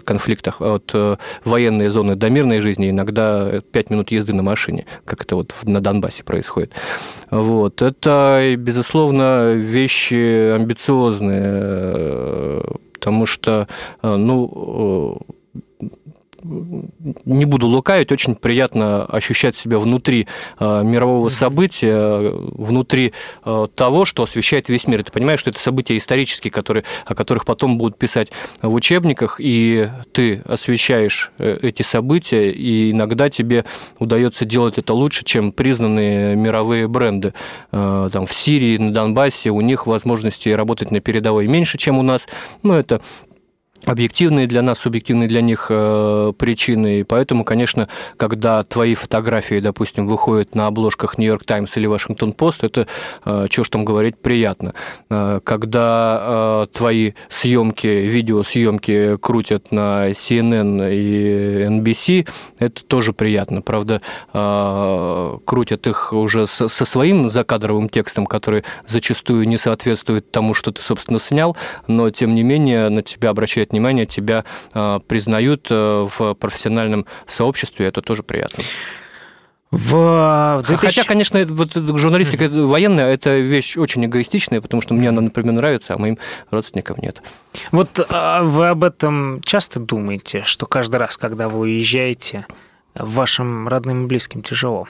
конфликтах, 0.05 0.61
от 0.61 0.95
военной 1.45 1.89
зоны 1.89 2.17
до 2.17 2.31
мирной 2.31 2.61
жизни 2.61 2.91
иногда 2.91 3.61
5 3.73 3.91
минут 3.91 4.11
езды 4.11 4.32
езды 4.33 4.37
на 4.37 4.43
машине, 4.43 4.87
как 5.05 5.23
это 5.23 5.37
вот 5.37 5.55
на 5.65 5.81
Донбассе 5.81 6.25
происходит. 6.25 6.73
Вот. 7.31 7.83
Это, 7.83 8.55
безусловно, 8.59 9.53
вещи 9.55 10.55
амбициозные, 10.55 11.43
э, 11.45 12.62
потому 12.95 13.27
что, 13.27 13.69
э, 14.03 14.17
ну, 14.17 15.19
не 16.44 17.44
буду 17.44 17.66
лукавить, 17.66 18.12
очень 18.12 18.34
приятно 18.34 19.04
ощущать 19.04 19.56
себя 19.56 19.78
внутри 19.78 20.26
э, 20.58 20.82
мирового 20.82 21.28
события, 21.28 22.32
внутри 22.32 23.12
э, 23.44 23.68
того, 23.75 24.04
что 24.04 24.25
освещает 24.25 24.68
весь 24.68 24.87
мир. 24.87 25.04
ты 25.04 25.12
понимаешь, 25.12 25.40
что 25.40 25.50
это 25.50 25.61
события 25.61 25.96
исторические, 25.96 26.50
которые, 26.50 26.84
о 27.06 27.14
которых 27.14 27.44
потом 27.44 27.78
будут 27.78 27.99
писать 27.99 28.30
в 28.61 28.75
учебниках, 28.75 29.37
и 29.38 29.88
ты 30.12 30.42
освещаешь 30.46 31.32
э, 31.38 31.58
эти 31.62 31.82
события, 31.82 32.50
и 32.50 32.90
иногда 32.90 33.30
тебе 33.30 33.64
удается 33.99 34.44
делать 34.44 34.78
это 34.78 34.94
лучше, 34.94 35.25
чем 35.25 35.52
признанные 35.52 36.37
мировые 36.37 36.88
бренды. 36.88 37.34
Там, 37.70 38.26
в 38.26 38.32
Сирии, 38.32 38.78
на 38.78 38.92
Донбассе 38.92 39.50
у 39.50 39.61
них 39.61 39.87
возможности 39.87 40.49
работать 40.49 40.90
на 40.90 41.00
передовой 41.00 41.46
меньше, 41.46 41.78
чем 41.78 41.99
у 41.99 42.02
нас. 42.02 42.26
Но 42.62 42.78
это 42.78 43.00
объективные 43.85 44.47
для 44.47 44.62
нас, 44.62 44.79
субъективные 44.79 45.29
для 45.29 45.41
них 45.41 45.67
э, 45.71 46.33
причины. 46.39 47.01
И 47.01 47.03
поэтому, 47.03 47.45
конечно, 47.45 47.89
когда 48.17 48.62
твои 48.62 48.95
фотографии, 48.95 49.61
допустим, 49.61 50.07
выходят 50.07 50.55
на 50.55 50.67
обложках 50.67 51.19
Нью-Йорк 51.19 51.45
Таймс 51.45 51.77
или 51.77 51.87
Вашингтон 51.87 52.33
Пост, 52.33 52.65
это, 52.65 52.87
э, 53.25 53.47
что 53.51 53.65
ж 53.65 53.69
там 53.69 53.85
говорить, 53.85 54.17
приятно. 54.19 54.75
Э, 55.11 55.41
когда 55.43 56.67
э, 56.73 56.77
твои 56.77 57.12
съемки, 57.29 57.87
видеосъемки 57.87 59.17
крутят 59.19 59.73
на 59.73 60.11
CNN 60.11 60.93
и 60.93 61.65
NBC, 61.65 62.29
это 62.59 62.85
тоже 62.85 63.12
приятно. 63.12 63.62
Правда, 63.62 64.01
э, 64.33 65.39
крутят 65.45 65.87
их 65.87 66.12
уже 66.12 66.47
со, 66.47 66.69
со 66.69 66.85
своим 66.85 67.31
закадровым 67.31 67.89
текстом, 67.89 68.27
который 68.27 68.65
зачастую 68.87 69.49
не 69.49 69.59
соответствует 69.59 70.31
тому, 70.31 70.55
что 70.55 70.73
ты, 70.73 70.83
собственно, 70.83 71.19
снял, 71.19 71.57
но, 71.87 72.11
тем 72.11 72.35
не 72.35 72.43
менее, 72.43 72.89
на 72.89 73.03
тебя 73.03 73.31
обращает 73.73 73.73
внимание, 73.73 74.07
тебя 74.07 74.45
а, 74.75 75.00
признают 75.00 75.67
э, 75.71 76.07
в 76.19 76.35
профессиональном 76.35 77.07
сообществе, 77.26 77.87
это 77.87 78.02
тоже 78.02 78.23
приятно. 78.23 78.62
В 79.71 80.62
2000... 80.67 80.76
Хотя, 80.76 81.05
конечно, 81.09 81.45
вот 81.47 81.73
журналистика 81.75 82.45
mm-hmm. 82.45 82.67
военная– 82.67 83.07
это 83.14 83.38
вещь 83.38 83.79
очень 83.79 84.05
эгоистичная, 84.05 84.61
потому 84.61 84.83
что 84.83 84.93
мне 84.93 85.09
она, 85.09 85.23
например, 85.23 85.55
нравится, 85.55 85.95
а 85.95 85.99
моим 85.99 86.19
родственникам 86.50 86.99
нет. 87.00 87.23
Вот 87.71 88.07
а 88.11 88.43
вы 88.43 88.69
об 88.69 88.85
этом 88.85 89.41
часто 89.43 89.81
думаете, 89.81 90.43
что 90.45 90.67
каждый 90.67 90.97
раз, 90.97 91.17
когда 91.17 91.49
вы 91.49 91.61
уезжаете, 91.61 92.47
вашим 92.95 93.67
родным 93.67 94.05
и 94.05 94.07
близким 94.09 94.43
тяжело? 94.43 94.88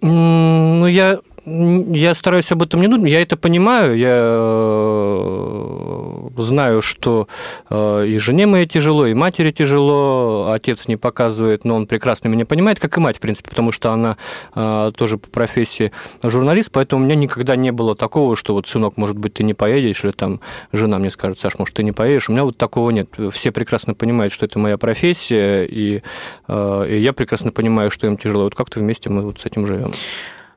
Ну, 0.00 0.86
я 0.86 1.20
Я 1.46 2.14
стараюсь 2.14 2.50
об 2.52 2.62
этом 2.62 2.80
не 2.80 2.88
думать. 2.88 3.10
Я 3.10 3.20
это 3.20 3.36
понимаю. 3.36 3.98
Я 3.98 4.16
э, 4.18 6.28
знаю, 6.38 6.80
что 6.80 7.28
э, 7.68 8.06
и 8.06 8.16
жене 8.16 8.46
моей 8.46 8.66
тяжело, 8.66 9.06
и 9.06 9.12
матери 9.12 9.50
тяжело. 9.50 10.52
Отец 10.52 10.88
не 10.88 10.96
показывает, 10.96 11.64
но 11.64 11.76
он 11.76 11.86
прекрасно 11.86 12.28
меня 12.28 12.46
понимает, 12.46 12.80
как 12.80 12.96
и 12.96 13.00
мать, 13.00 13.18
в 13.18 13.20
принципе, 13.20 13.50
потому 13.50 13.72
что 13.72 13.92
она 13.92 14.16
э, 14.54 14.92
тоже 14.96 15.18
по 15.18 15.28
профессии 15.28 15.92
журналист. 16.22 16.70
Поэтому 16.72 17.02
у 17.02 17.04
меня 17.04 17.14
никогда 17.14 17.56
не 17.56 17.72
было 17.72 17.94
такого, 17.94 18.36
что 18.36 18.54
вот, 18.54 18.66
сынок, 18.66 18.96
может 18.96 19.18
быть, 19.18 19.34
ты 19.34 19.44
не 19.44 19.52
поедешь, 19.52 20.02
или 20.02 20.12
там 20.12 20.40
жена 20.72 20.98
мне 20.98 21.10
скажет, 21.10 21.38
Саш, 21.38 21.58
может, 21.58 21.74
ты 21.74 21.82
не 21.82 21.92
поедешь. 21.92 22.30
У 22.30 22.32
меня 22.32 22.44
вот 22.44 22.56
такого 22.56 22.88
нет. 22.88 23.10
Все 23.32 23.52
прекрасно 23.52 23.92
понимают, 23.92 24.32
что 24.32 24.46
это 24.46 24.58
моя 24.58 24.78
профессия, 24.78 25.64
и, 25.64 26.02
и 26.48 26.98
я 26.98 27.12
прекрасно 27.12 27.52
понимаю, 27.52 27.90
что 27.90 28.06
им 28.06 28.16
тяжело. 28.16 28.44
Вот 28.44 28.54
как-то 28.54 28.80
вместе 28.80 29.10
мы 29.10 29.22
вот 29.22 29.40
с 29.40 29.44
этим 29.44 29.66
живем. 29.66 29.92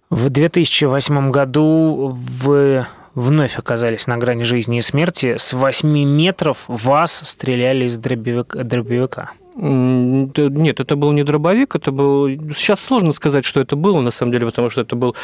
В 0.10 0.30
2008 0.30 1.32
году 1.32 2.18
вы 2.42 2.86
вновь 3.14 3.58
оказались 3.58 4.08
на 4.08 4.18
грани 4.18 4.44
жизни 4.44 4.78
и 4.78 4.82
смерти. 4.82 5.36
С 5.38 5.52
8 5.52 5.90
метров 5.90 6.64
вас 6.68 7.22
стреляли 7.26 7.86
из 7.86 7.98
дробовика. 7.98 9.32
Нет, 9.60 10.80
это 10.80 10.96
был 10.96 11.12
не 11.14 11.24
дробовик, 11.24 11.76
это 11.76 11.92
был... 11.92 12.28
Сейчас 12.56 12.80
сложно 12.80 13.12
сказать, 13.12 13.44
что 13.44 13.60
это 13.60 13.76
было, 13.76 14.02
на 14.02 14.12
самом 14.12 14.32
деле, 14.32 14.46
потому 14.46 14.70
что 14.70 14.82
это 14.82 14.96
был... 14.96 15.16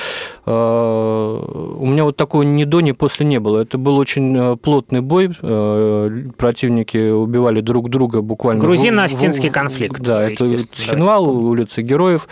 Э, 0.47 1.75
у 1.79 1.85
меня 1.85 2.03
вот 2.03 2.17
такого 2.17 2.41
ни 2.41 2.63
до, 2.63 2.81
ни 2.81 2.93
после 2.93 3.27
не 3.27 3.39
было. 3.39 3.59
Это 3.59 3.77
был 3.77 3.95
очень 3.95 4.35
э, 4.35 4.55
плотный 4.57 5.01
бой. 5.01 5.29
Э, 5.39 6.29
противники 6.35 7.11
убивали 7.11 7.61
друг 7.61 7.91
друга 7.91 8.21
буквально... 8.21 8.59
Грузино-остинский 8.59 9.51
конфликт. 9.51 10.01
Да, 10.01 10.23
это 10.23 10.57
Цхинвал, 10.57 11.29
улица 11.29 11.83
Героев. 11.83 12.27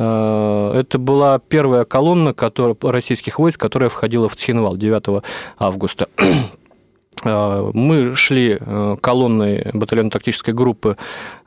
Э, 0.00 0.72
это 0.80 0.98
была 0.98 1.38
первая 1.38 1.84
колонна 1.84 2.32
которая, 2.32 2.74
российских 2.82 3.38
войск, 3.38 3.60
которая 3.60 3.90
входила 3.90 4.28
в 4.28 4.36
Цхинвал 4.36 4.76
9 4.76 5.22
августа. 5.58 6.08
Э, 7.24 7.70
мы 7.72 8.14
шли 8.16 8.58
э, 8.58 8.96
колонной 9.00 9.70
батальона 9.72 10.10
тактической 10.10 10.54
группы 10.54 10.96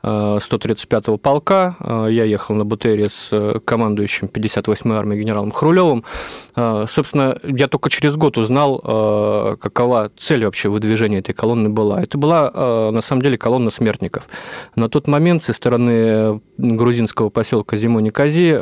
135-го 0.02 1.16
полка. 1.16 1.76
Я 1.80 2.24
ехал 2.24 2.54
на 2.54 2.66
БТРе 2.66 3.08
с 3.08 3.60
командующим 3.64 4.28
58-й 4.28 4.94
армией 4.94 5.20
генералом 5.20 5.50
Хрулевым. 5.50 6.04
Собственно, 6.54 7.38
я 7.42 7.68
только 7.68 7.88
через 7.88 8.16
год 8.16 8.36
узнал, 8.36 9.56
какова 9.58 10.10
цель 10.18 10.44
вообще 10.44 10.68
выдвижения 10.68 11.20
этой 11.20 11.32
колонны 11.32 11.70
была. 11.70 12.02
Это 12.02 12.18
была, 12.18 12.90
на 12.90 13.00
самом 13.00 13.22
деле, 13.22 13.38
колонна 13.38 13.70
смертников. 13.70 14.28
На 14.76 14.90
тот 14.90 15.08
момент 15.08 15.42
со 15.42 15.54
стороны 15.54 16.42
грузинского 16.58 17.30
поселка 17.30 17.78
Зимони-Кази 17.78 18.60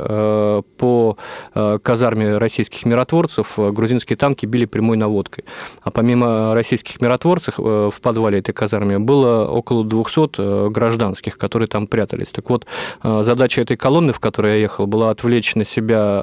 по 0.79 1.17
казарме 1.55 2.39
российских 2.39 2.87
миротворцев 2.87 3.59
грузинские 3.59 4.17
танки 4.17 4.47
били 4.47 4.65
прямой 4.67 4.97
наводкой. 4.97 5.45
А 5.83 5.91
помимо 5.91 6.55
российских 6.55 7.01
миротворцев 7.03 7.59
э, 7.59 7.91
в 7.93 8.01
подвале 8.01 8.39
этой 8.39 8.53
казармы 8.53 8.99
было 8.99 9.47
около 9.47 9.85
200 9.85 10.31
э, 10.39 10.69
гражданских, 10.71 11.37
которые 11.37 11.69
там 11.69 11.87
прятались. 11.87 12.29
Так 12.29 12.49
вот, 12.51 12.67
э, 13.03 13.23
задача 13.23 13.61
этой 13.61 13.77
колонны, 13.77 14.13
в 14.13 14.21
которой 14.21 14.55
я 14.55 14.59
ехал, 14.61 14.87
была 14.87 15.11
отвлечь 15.11 15.55
на 15.55 15.65
себя 15.65 16.23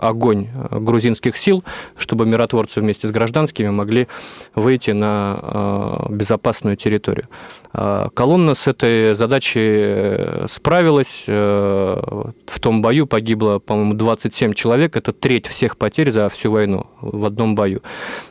огонь 0.00 0.48
грузинских 0.70 1.36
сил, 1.36 1.64
чтобы 1.96 2.26
миротворцы 2.26 2.80
вместе 2.80 3.06
с 3.06 3.10
гражданскими 3.10 3.68
могли 3.68 4.08
выйти 4.54 4.92
на 4.92 6.06
безопасную 6.08 6.76
территорию. 6.76 7.28
Колонна 7.74 8.54
с 8.54 8.68
этой 8.68 9.14
задачей 9.14 10.46
справилась. 10.48 11.24
В 11.26 12.60
том 12.60 12.82
бою 12.82 13.06
погибло, 13.06 13.58
по-моему, 13.58 13.94
27 13.94 14.54
человек. 14.54 14.96
Это 14.96 15.12
треть 15.12 15.46
всех 15.46 15.76
потерь 15.76 16.10
за 16.10 16.28
всю 16.28 16.52
войну 16.52 16.86
в 17.00 17.24
одном 17.24 17.54
бою. 17.54 17.82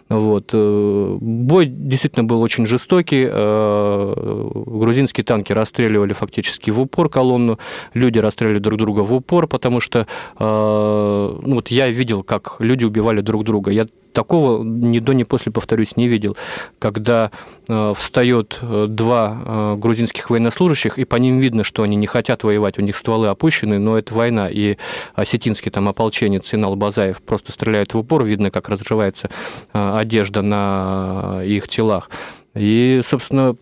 Вот. 0.10 0.52
Э, 0.54 1.18
бой 1.20 1.66
действительно 1.66 2.26
был 2.26 2.42
очень 2.42 2.66
жестокий. 2.66 3.28
Э, 3.30 4.52
грузинские 4.66 5.24
танки 5.24 5.52
расстреливали 5.54 6.14
фактически 6.14 6.72
в 6.72 6.82
упор 6.82 7.10
колонну, 7.10 7.60
люди 7.94 8.20
расстреливали 8.20 8.60
друг 8.60 8.80
друга 8.80 9.00
в 9.02 9.14
упор, 9.14 9.48
потому 9.48 9.80
что 9.80 10.08
э, 10.40 11.38
ну, 11.46 11.56
вот 11.56 11.70
я 11.70 11.90
видел, 11.90 12.24
как 12.24 12.56
люди 12.60 12.86
убивали 12.86 13.22
друг 13.22 13.44
друга. 13.44 13.72
Я 13.72 13.86
такого 14.14 14.64
ни 14.64 15.00
до, 15.00 15.14
ни 15.14 15.24
после, 15.24 15.52
повторюсь, 15.52 15.98
не 15.98 16.08
видел, 16.08 16.38
когда 16.80 17.32
э, 17.68 17.94
встает 17.96 18.60
э, 18.62 18.86
два 18.88 19.38
э, 19.44 19.76
грузинских 19.78 20.30
военнослужащих, 20.30 20.98
и 20.98 21.06
по 21.06 21.18
ним 21.18 21.40
видно, 21.40 21.64
что 21.64 21.84
они 21.84 21.96
не 21.96 22.08
хотят 22.08 22.44
воевать, 22.44 22.78
у 22.80 22.82
них 22.82 22.96
стволы 22.96 23.28
опущены, 23.28 23.80
но 23.80 23.98
это 23.98 24.14
война, 24.14 24.50
и 24.50 24.78
осетинский 25.16 25.72
там 25.72 25.90
ополченец 25.90 26.54
Инал 26.54 26.76
Базаев 26.76 27.22
просто 27.22 27.52
стреляет 27.52 27.94
в 27.94 27.98
упор, 27.98 28.24
видно, 28.24 28.52
как 28.52 28.70
разрывается 28.70 29.30
одежда 29.74 30.42
на 30.42 31.42
их 31.44 31.68
телах. 31.68 32.10
И, 32.54 33.02
собственно, 33.04 33.56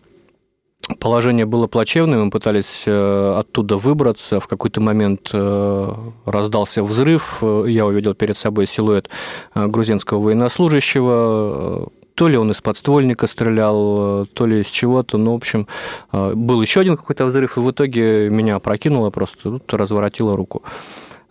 Положение 0.99 1.45
было 1.45 1.67
плачевное, 1.67 2.23
мы 2.23 2.29
пытались 2.31 2.83
э, 2.85 3.35
оттуда 3.37 3.77
выбраться. 3.77 4.39
В 4.39 4.47
какой-то 4.47 4.81
момент 4.81 5.29
э, 5.33 5.93
раздался 6.25 6.83
взрыв, 6.83 7.39
э, 7.41 7.65
я 7.67 7.85
увидел 7.85 8.13
перед 8.13 8.37
собой 8.37 8.65
силуэт 8.65 9.09
грузинского 9.55 10.19
военнослужащего. 10.19 11.89
То 12.15 12.27
ли 12.27 12.37
он 12.37 12.51
из 12.51 12.61
подствольника 12.61 13.25
стрелял, 13.25 14.25
то 14.27 14.45
ли 14.45 14.61
из 14.61 14.67
чего-то. 14.67 15.17
Ну, 15.17 15.31
в 15.31 15.35
общем, 15.35 15.67
был 16.11 16.61
еще 16.61 16.81
один 16.81 16.97
какой-то 16.97 17.25
взрыв, 17.25 17.57
и 17.57 17.61
в 17.61 17.71
итоге 17.71 18.29
меня 18.29 18.57
опрокинуло 18.57 19.09
просто, 19.09 19.59
разворотило 19.69 20.35
руку. 20.35 20.61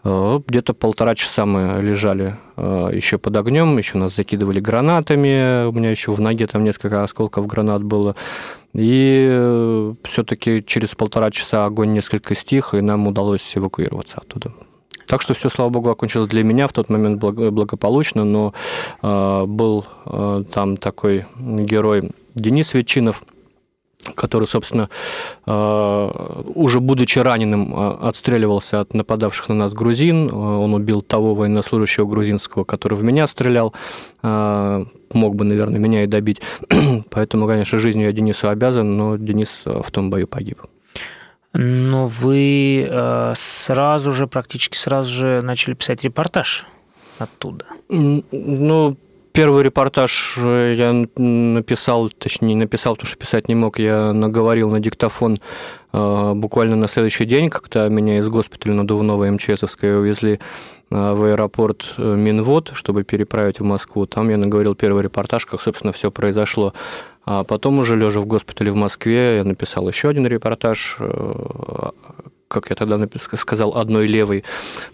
Где-то 0.02 0.72
полтора 0.72 1.14
часа 1.14 1.44
мы 1.44 1.80
лежали 1.82 2.36
еще 2.56 3.18
под 3.18 3.36
огнем, 3.36 3.76
еще 3.76 3.98
нас 3.98 4.16
закидывали 4.16 4.58
гранатами, 4.58 5.66
у 5.68 5.72
меня 5.72 5.90
еще 5.90 6.12
в 6.12 6.20
ноге 6.20 6.46
там 6.46 6.64
несколько 6.64 7.04
осколков 7.04 7.46
гранат 7.46 7.84
было. 7.84 8.16
И 8.72 9.26
э, 9.28 9.94
все-таки 10.04 10.62
через 10.64 10.94
полтора 10.94 11.30
часа 11.30 11.64
огонь 11.64 11.92
несколько 11.92 12.34
стих, 12.34 12.74
и 12.74 12.80
нам 12.80 13.06
удалось 13.06 13.56
эвакуироваться 13.56 14.18
оттуда. 14.18 14.52
Так 15.06 15.22
что 15.22 15.34
все, 15.34 15.48
слава 15.48 15.70
богу, 15.70 15.90
окончилось 15.90 16.30
для 16.30 16.44
меня 16.44 16.68
в 16.68 16.72
тот 16.72 16.88
момент 16.88 17.20
благополучно, 17.20 18.24
но 18.24 18.54
э, 19.02 19.44
был 19.46 19.86
э, 20.06 20.44
там 20.52 20.76
такой 20.76 21.26
герой 21.36 22.12
Денис 22.34 22.74
Ветчинов– 22.74 23.24
который, 24.14 24.46
собственно, 24.46 24.88
э, 25.46 26.42
уже 26.54 26.80
будучи 26.80 27.18
раненым, 27.18 27.74
э, 27.74 27.96
отстреливался 28.08 28.80
от 28.80 28.94
нападавших 28.94 29.48
на 29.48 29.54
нас 29.54 29.72
грузин. 29.74 30.28
Э, 30.28 30.32
он 30.32 30.74
убил 30.74 31.02
того 31.02 31.34
военнослужащего 31.34 32.06
грузинского, 32.06 32.64
который 32.64 32.94
в 32.94 33.02
меня 33.02 33.26
стрелял. 33.26 33.74
Мог 34.22 35.34
бы, 35.34 35.44
наверное, 35.44 35.80
меня 35.80 36.04
и 36.04 36.06
добить. 36.06 36.40
Поэтому, 37.10 37.46
конечно, 37.46 37.78
жизнью 37.78 38.06
я 38.06 38.12
Денису 38.12 38.48
обязан, 38.48 38.96
но 38.96 39.16
Денис 39.16 39.62
в 39.64 39.90
том 39.90 40.10
бою 40.10 40.26
погиб. 40.26 40.62
Но 41.52 42.06
вы 42.06 42.88
сразу 43.34 44.12
же, 44.12 44.26
практически 44.26 44.76
сразу 44.76 45.12
же 45.12 45.42
начали 45.42 45.74
писать 45.74 46.04
репортаж 46.04 46.66
оттуда. 47.18 47.66
Ну, 47.88 48.96
Первый 49.32 49.62
репортаж 49.62 50.36
э, 50.38 50.74
я 50.76 50.92
написал, 51.16 52.10
точнее, 52.10 52.48
не 52.48 52.54
написал, 52.56 52.94
потому 52.94 53.08
что 53.08 53.16
писать 53.16 53.48
не 53.48 53.54
мог, 53.54 53.78
я 53.78 54.12
наговорил 54.12 54.70
на 54.70 54.80
диктофон 54.80 55.36
э, 55.92 56.32
буквально 56.34 56.74
на 56.74 56.88
следующий 56.88 57.26
день, 57.26 57.48
когда 57.48 57.88
меня 57.88 58.18
из 58.18 58.28
госпиталя 58.28 58.74
надувного 58.74 59.30
МЧСовской 59.30 60.00
увезли 60.00 60.32
э, 60.32 60.38
в 60.90 61.24
аэропорт 61.24 61.94
Минвод, 61.96 62.72
чтобы 62.74 63.04
переправить 63.04 63.60
в 63.60 63.64
Москву. 63.64 64.06
Там 64.06 64.30
я 64.30 64.36
наговорил 64.36 64.74
первый 64.74 65.04
репортаж, 65.04 65.46
как, 65.46 65.62
собственно, 65.62 65.92
все 65.92 66.10
произошло. 66.10 66.74
А 67.24 67.44
потом 67.44 67.78
уже, 67.78 67.96
лежа 67.96 68.18
в 68.18 68.26
госпитале 68.26 68.72
в 68.72 68.76
Москве, 68.76 69.36
я 69.36 69.44
написал 69.44 69.88
еще 69.88 70.08
один 70.08 70.26
репортаж 70.26 70.98
как 72.50 72.68
я 72.70 72.76
тогда 72.76 72.98
сказал, 73.36 73.76
одной 73.76 74.08
левой, 74.08 74.44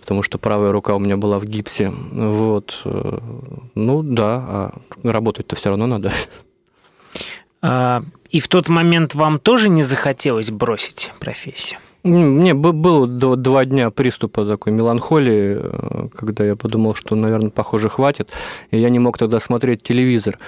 потому 0.01 0.23
что 0.23 0.37
правая 0.37 0.73
рука 0.73 0.95
у 0.95 0.99
меня 0.99 1.17
была 1.17 1.39
в 1.39 1.47
гипсе. 1.47 1.91
Вот. 2.13 2.83
Э, 2.85 3.19
ну 3.75 4.03
да, 4.03 4.45
а 4.49 4.73
работать-то 5.03 5.57
все 5.57 5.71
равно 5.71 5.87
надо. 5.87 6.13
А, 7.63 8.03
и 8.29 8.41
в 8.41 8.49
тот 8.49 8.69
момент 8.69 9.15
вам 9.15 9.39
тоже 9.39 9.71
не 9.71 9.83
захотелось 9.83 10.51
бросить 10.51 11.13
профессию? 11.19 11.81
Мне 12.05 12.55
было 12.55 13.07
два 13.09 13.65
дня 13.65 13.91
приступа 13.91 14.47
такой 14.47 14.73
меланхолии, 14.73 15.59
э, 15.59 16.09
когда 16.15 16.45
я 16.45 16.55
подумал, 16.57 16.95
что, 16.95 17.17
наверное, 17.17 17.51
похоже, 17.51 17.89
хватит. 17.89 18.33
И 18.71 18.79
я 18.79 18.91
не 18.91 18.99
мог 18.99 19.17
тогда 19.17 19.41
смотреть 19.41 19.83
телевизор. 19.83 20.39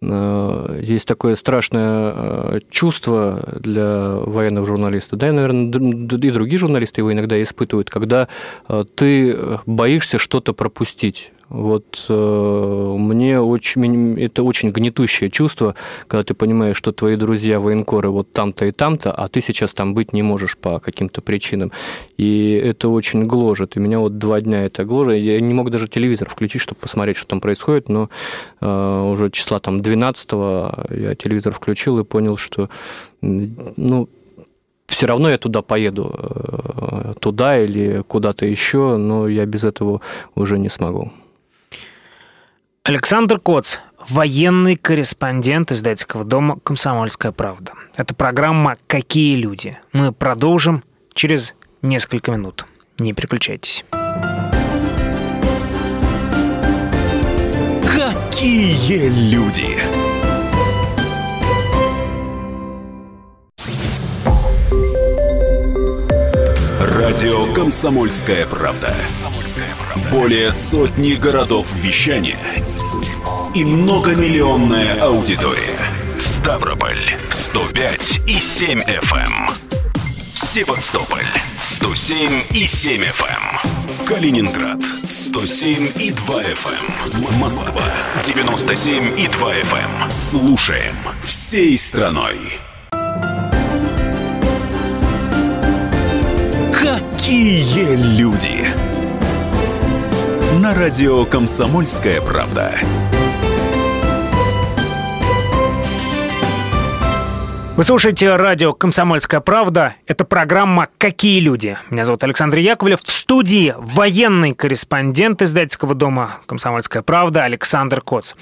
Э, 0.00 0.80
есть 0.82 1.08
такое 1.08 1.34
страшное 1.34 2.12
э, 2.14 2.60
чувство 2.70 3.58
для 3.60 4.14
военных 4.14 4.66
журналистов, 4.66 5.18
да 5.18 5.28
и, 5.28 5.32
наверное, 5.32 5.66
и 5.66 6.30
другие 6.30 6.58
журналисты 6.58 7.00
его 7.00 7.12
иногда 7.12 7.40
испытывают, 7.42 7.90
когда 7.90 8.28
э, 8.68 8.84
ты 8.94 9.36
боишься 9.66 10.18
что-то 10.18 10.52
пропустить. 10.52 11.32
Вот 11.48 12.04
э, 12.10 12.94
мне 12.98 13.40
очень, 13.40 14.20
это 14.20 14.42
очень 14.42 14.68
гнетущее 14.68 15.30
чувство, 15.30 15.74
когда 16.06 16.22
ты 16.22 16.34
понимаешь, 16.34 16.76
что 16.76 16.92
твои 16.92 17.16
друзья 17.16 17.58
военкоры 17.58 18.10
вот 18.10 18.32
там-то 18.32 18.66
и 18.66 18.72
там-то, 18.72 19.12
а 19.12 19.28
ты 19.28 19.40
сейчас 19.40 19.72
там 19.72 19.94
быть 19.94 20.12
не 20.12 20.22
можешь 20.22 20.58
по 20.58 20.78
каким-то 20.78 21.22
причинам. 21.22 21.72
И 22.18 22.52
это 22.52 22.90
очень 22.90 23.24
гложет. 23.24 23.76
И 23.76 23.80
меня 23.80 23.98
вот 23.98 24.18
два 24.18 24.40
дня 24.40 24.64
это 24.64 24.84
гложет. 24.84 25.16
Я 25.16 25.40
не 25.40 25.54
мог 25.54 25.70
даже 25.70 25.88
телевизор 25.88 26.28
включить, 26.28 26.60
чтобы 26.60 26.80
посмотреть, 26.80 27.16
что 27.16 27.28
там 27.28 27.40
происходит, 27.40 27.88
но 27.88 28.10
э, 28.60 29.10
уже 29.10 29.30
числа 29.30 29.58
там 29.58 29.80
12 29.80 30.32
я 30.32 31.14
телевизор 31.14 31.54
включил 31.54 31.98
и 31.98 32.04
понял, 32.04 32.36
что 32.36 32.68
ну, 33.22 34.08
все 34.86 35.06
равно 35.06 35.30
я 35.30 35.38
туда 35.38 35.62
поеду, 35.62 36.14
э, 36.14 37.14
туда 37.20 37.58
или 37.58 38.02
куда-то 38.06 38.46
еще, 38.46 38.96
но 38.96 39.28
я 39.28 39.46
без 39.46 39.64
этого 39.64 40.00
уже 40.34 40.58
не 40.58 40.68
смогу. 40.68 41.12
Александр 42.88 43.38
Коц, 43.38 43.80
военный 44.08 44.74
корреспондент 44.74 45.72
издательского 45.72 46.24
дома 46.24 46.58
«Комсомольская 46.64 47.32
правда». 47.32 47.74
Это 47.96 48.14
программа 48.14 48.78
«Какие 48.86 49.36
люди?». 49.36 49.76
Мы 49.92 50.10
продолжим 50.10 50.82
через 51.12 51.54
несколько 51.82 52.32
минут. 52.32 52.64
Не 52.98 53.12
переключайтесь. 53.12 53.84
Какие 57.82 59.10
люди? 59.30 59.76
Радио 66.80 67.52
«Комсомольская 67.52 68.46
правда». 68.46 68.94
Более 70.10 70.52
сотни 70.52 71.14
городов 71.14 71.66
вещания 71.74 72.38
и 73.58 73.64
многомиллионная 73.64 75.00
аудитория. 75.02 75.80
Ставрополь 76.16 77.16
105 77.28 78.20
и 78.28 78.38
7 78.38 78.78
FM. 78.82 79.16
Эм. 79.16 79.48
Севастополь 80.32 81.26
107 81.58 82.42
и 82.54 82.66
7 82.66 83.02
FM. 83.02 83.26
Эм. 83.26 84.06
Калининград 84.06 84.80
107 85.10 85.88
и 85.98 86.12
2 86.12 86.42
FM. 86.42 87.34
Эм. 87.34 87.40
Москва 87.40 87.82
97 88.22 89.18
и 89.18 89.26
2 89.26 89.54
FM. 89.54 90.10
Слушаем 90.12 90.94
всей 91.24 91.76
страной. 91.76 92.38
Какие 96.72 97.96
люди! 98.16 98.68
На 100.62 100.74
радио 100.74 101.24
«Комсомольская 101.24 102.20
правда». 102.20 102.78
Вы 107.78 107.84
слушаете 107.84 108.34
радио 108.34 108.72
«Комсомольская 108.74 109.38
правда». 109.38 109.94
Это 110.08 110.24
программа 110.24 110.88
«Какие 110.98 111.38
люди?». 111.38 111.78
Меня 111.90 112.04
зовут 112.04 112.24
Александр 112.24 112.58
Яковлев. 112.58 113.00
В 113.00 113.08
студии 113.08 113.72
военный 113.78 114.52
корреспондент 114.52 115.42
издательского 115.42 115.94
дома 115.94 116.38
«Комсомольская 116.46 117.04
правда» 117.04 117.44
Александр 117.44 118.00
Коц. 118.00 118.34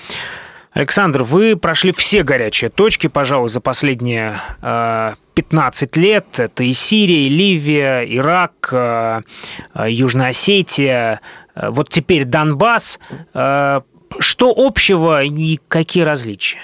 Александр, 0.72 1.22
вы 1.22 1.55
прошли 1.55 1.92
все 1.92 2.22
горячие 2.22 2.70
точки, 2.70 3.09
пожалуй, 3.09 3.51
за 3.51 3.61
последние 3.61 4.40
э, 4.62 5.16
15 5.35 5.96
лет. 5.99 6.25
Это 6.38 6.64
и 6.64 6.72
Сирия, 6.72 7.27
и 7.27 7.29
Ливия, 7.29 8.05
Ирак, 8.05 8.70
э, 8.72 9.20
э, 9.75 9.87
Южная 9.90 10.31
Осетия, 10.31 11.20
э, 11.55 11.68
вот 11.68 11.90
теперь 11.90 12.25
Донбасс. 12.25 12.99
Э, 13.35 13.83
что 14.18 14.55
общего 14.57 15.22
и 15.22 15.61
какие 15.68 16.05
различия? 16.05 16.61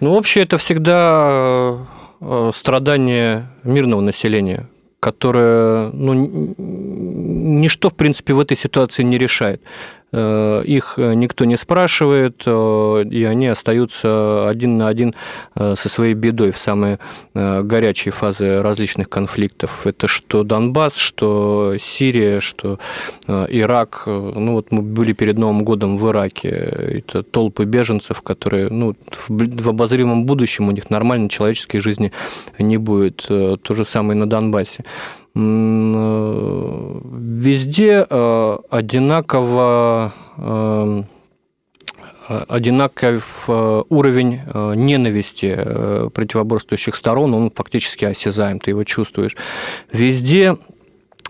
Ну, 0.00 0.14
общее 0.14 0.44
это 0.44 0.56
всегда 0.58 1.86
э, 2.20 2.50
страдание 2.54 3.48
мирного 3.64 4.00
населения, 4.00 4.68
которое 5.00 5.90
ну, 5.92 6.54
ничто, 6.58 7.90
в 7.90 7.94
принципе, 7.94 8.34
в 8.34 8.40
этой 8.40 8.56
ситуации 8.56 9.02
не 9.02 9.18
решает. 9.18 9.62
Э, 10.12 10.62
их 10.64 10.94
э, 10.96 11.14
никто 11.14 11.44
не 11.44 11.56
спрашивает, 11.56 12.42
э, 12.44 13.04
и 13.10 13.24
они 13.24 13.46
остаются 13.46 14.48
один 14.48 14.76
на 14.76 14.88
один 14.88 15.14
со 15.54 15.88
своей 15.88 16.14
бедой 16.14 16.52
в 16.52 16.58
самые 16.58 16.98
горячие 17.34 18.12
фазы 18.12 18.62
различных 18.62 19.08
конфликтов. 19.08 19.86
Это 19.86 20.06
что 20.08 20.42
Донбасс, 20.42 20.96
что 20.96 21.74
Сирия, 21.78 22.40
что 22.40 22.78
Ирак. 23.26 24.04
Ну 24.06 24.52
вот 24.52 24.72
мы 24.72 24.82
были 24.82 25.12
перед 25.12 25.38
Новым 25.38 25.64
годом 25.64 25.96
в 25.96 26.08
Ираке. 26.10 26.48
Это 26.48 27.22
толпы 27.22 27.64
беженцев, 27.64 28.22
которые 28.22 28.68
ну, 28.70 28.94
в 29.28 29.68
обозримом 29.68 30.24
будущем 30.24 30.68
у 30.68 30.70
них 30.70 30.90
нормальной 30.90 31.28
человеческой 31.28 31.80
жизни 31.80 32.12
не 32.58 32.78
будет. 32.78 33.26
То 33.26 33.74
же 33.74 33.84
самое 33.84 34.16
и 34.16 34.20
на 34.20 34.28
Донбассе. 34.28 34.84
Э, 35.34 37.00
везде 37.12 38.06
э, 38.08 38.58
одинаково 38.70 40.14
э, 40.36 41.02
одинаков 42.48 43.48
уровень 43.48 44.40
ненависти 44.54 46.10
противоборствующих 46.14 46.94
сторон, 46.94 47.34
он 47.34 47.50
фактически 47.50 48.04
осязаем, 48.04 48.60
ты 48.60 48.70
его 48.70 48.84
чувствуешь. 48.84 49.36
Везде 49.92 50.56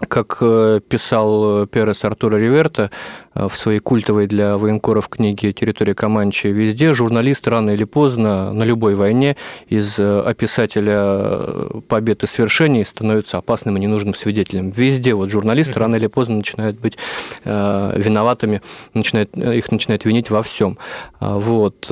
как 0.09 0.39
э, 0.41 0.81
писал 0.89 1.67
Перес 1.67 2.05
Артура 2.05 2.37
Риверта 2.37 2.91
э, 3.35 3.49
в 3.49 3.57
своей 3.57 3.81
культовой 3.81 4.27
для 4.27 4.57
военкоров 4.57 5.09
книге 5.09 5.53
«Территория 5.53 5.95
Команчи», 5.95 6.49
везде 6.49 6.93
журналист 6.93 7.47
рано 7.47 7.71
или 7.71 7.85
поздно 7.85 8.53
на 8.53 8.63
любой 8.63 8.95
войне 8.95 9.37
из 9.69 9.99
э, 9.99 10.21
описателя 10.21 11.69
побед 11.89 12.23
и 12.23 12.27
свершений 12.27 12.85
становится 12.85 13.39
опасным 13.39 13.77
и 13.77 13.81
ненужным 13.81 14.15
свидетелем. 14.15 14.71
Везде 14.71 15.15
вот 15.15 15.31
журналисты 15.31 15.79
рано 15.79 15.97
или 15.97 16.07
поздно 16.07 16.37
начинают 16.37 16.79
быть 16.79 16.97
виноватыми, 17.45 18.63
начинают, 18.95 19.37
их 19.37 19.71
начинают 19.71 20.05
винить 20.05 20.31
во 20.31 20.43
всем. 20.43 20.79
Вот. 21.21 21.91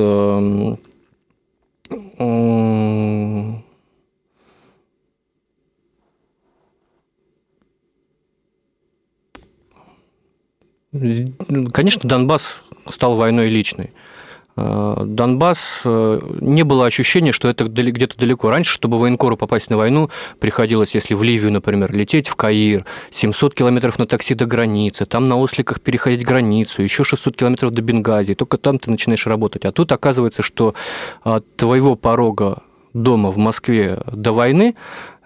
Конечно, 11.72 12.08
Донбасс 12.08 12.62
стал 12.88 13.16
войной 13.16 13.48
личной. 13.48 13.92
Э, 14.60 15.02
Донбасс, 15.04 15.82
э, 15.84 16.20
не 16.40 16.64
было 16.64 16.86
ощущения, 16.86 17.32
что 17.32 17.48
это 17.48 17.64
где-то 17.64 18.18
далеко. 18.18 18.50
Раньше, 18.50 18.72
чтобы 18.72 18.98
военкору 18.98 19.36
попасть 19.36 19.70
на 19.70 19.76
войну, 19.76 20.10
приходилось, 20.40 20.94
если 20.94 21.14
в 21.14 21.22
Ливию, 21.22 21.52
например, 21.52 21.92
лететь 21.92 22.28
в 22.28 22.34
Каир, 22.34 22.84
700 23.12 23.54
километров 23.54 23.98
на 23.98 24.06
такси 24.06 24.34
до 24.34 24.46
границы, 24.46 25.06
там 25.06 25.28
на 25.28 25.36
осликах 25.38 25.80
переходить 25.80 26.24
границу, 26.24 26.82
еще 26.82 27.04
600 27.04 27.36
километров 27.36 27.70
до 27.70 27.82
Бенгази, 27.82 28.34
только 28.34 28.56
там 28.56 28.78
ты 28.78 28.90
начинаешь 28.90 29.26
работать. 29.26 29.64
А 29.64 29.70
тут 29.70 29.92
оказывается, 29.92 30.42
что 30.42 30.74
от 31.22 31.56
твоего 31.56 31.94
порога 31.94 32.62
дома 32.94 33.30
в 33.30 33.36
Москве 33.36 34.02
до 34.10 34.32
войны, 34.32 34.74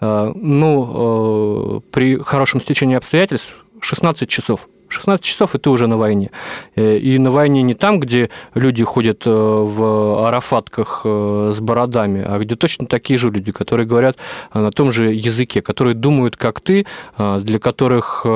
э, 0.01 0.33
ну, 0.35 1.83
при 1.91 2.17
хорошем 2.17 2.61
стечении 2.61 2.97
обстоятельств 2.97 3.57
16 3.81 4.29
часов. 4.29 4.69
16 4.93 5.25
часов, 5.25 5.55
и 5.55 5.59
ты 5.59 5.71
уже 5.71 5.87
на 5.87 5.97
войне. 5.97 6.31
Э, 6.77 6.97
и 6.99 7.19
на 7.19 7.31
войне 7.31 7.63
не 7.63 7.75
там, 7.75 8.01
где 8.01 8.31
люди 8.55 8.85
ходят 8.85 9.23
э, 9.27 9.31
в 9.31 10.27
арафатках 10.29 11.03
э, 11.05 11.51
с 11.53 11.61
бородами, 11.61 12.25
а 12.27 12.39
где 12.39 12.55
точно 12.57 12.87
такие 12.87 13.19
же 13.19 13.31
люди, 13.31 13.53
которые 13.53 13.87
говорят 13.87 14.17
на 14.55 14.71
том 14.71 14.93
же 14.93 15.13
языке, 15.13 15.63
которые 15.63 15.95
думают, 15.95 16.37
как 16.37 16.61
ты, 16.61 16.87
для 17.19 17.59
которых, 17.59 18.25
у 18.25 18.29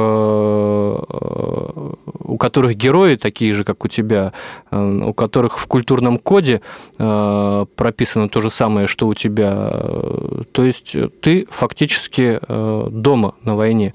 которых 2.39 2.75
герои 2.75 3.17
такие 3.17 3.53
же, 3.55 3.65
как 3.65 3.85
у 3.85 3.89
тебя, 3.89 4.33
у 4.71 5.13
которых 5.13 5.59
в 5.59 5.67
культурном 5.67 6.19
коде 6.19 6.63
прописано 6.97 8.29
то 8.29 8.41
же 8.41 8.51
самое, 8.51 8.87
что 8.87 9.09
у 9.09 9.15
тебя. 9.15 9.71
То 10.53 10.65
есть 10.65 10.97
ты 11.21 11.47
фактически 11.51 12.41
дома 12.91 13.35
на 13.43 13.57
войне. 13.57 13.95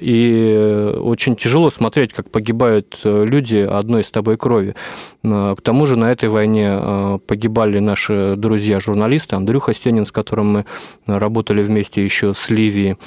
И 0.00 0.94
очень 1.00 1.34
тяжело 1.34 1.70
смотреть, 1.70 2.12
как 2.12 2.30
погибают 2.30 3.00
э, 3.02 3.24
люди 3.24 3.56
одной 3.56 4.04
с 4.04 4.10
тобой 4.10 4.36
крови. 4.36 4.76
К 5.22 5.56
тому 5.62 5.86
же 5.86 5.96
на 5.96 6.12
этой 6.12 6.28
войне 6.28 6.68
э, 6.70 7.18
погибали 7.26 7.80
наши 7.80 8.34
друзья-журналисты, 8.36 9.34
Андрюха 9.34 9.74
Стенин, 9.74 10.06
с 10.06 10.12
которым 10.12 10.52
мы 10.52 10.64
работали 11.06 11.62
вместе 11.62 12.04
еще 12.04 12.34
с 12.34 12.50
Ливией, 12.50 12.98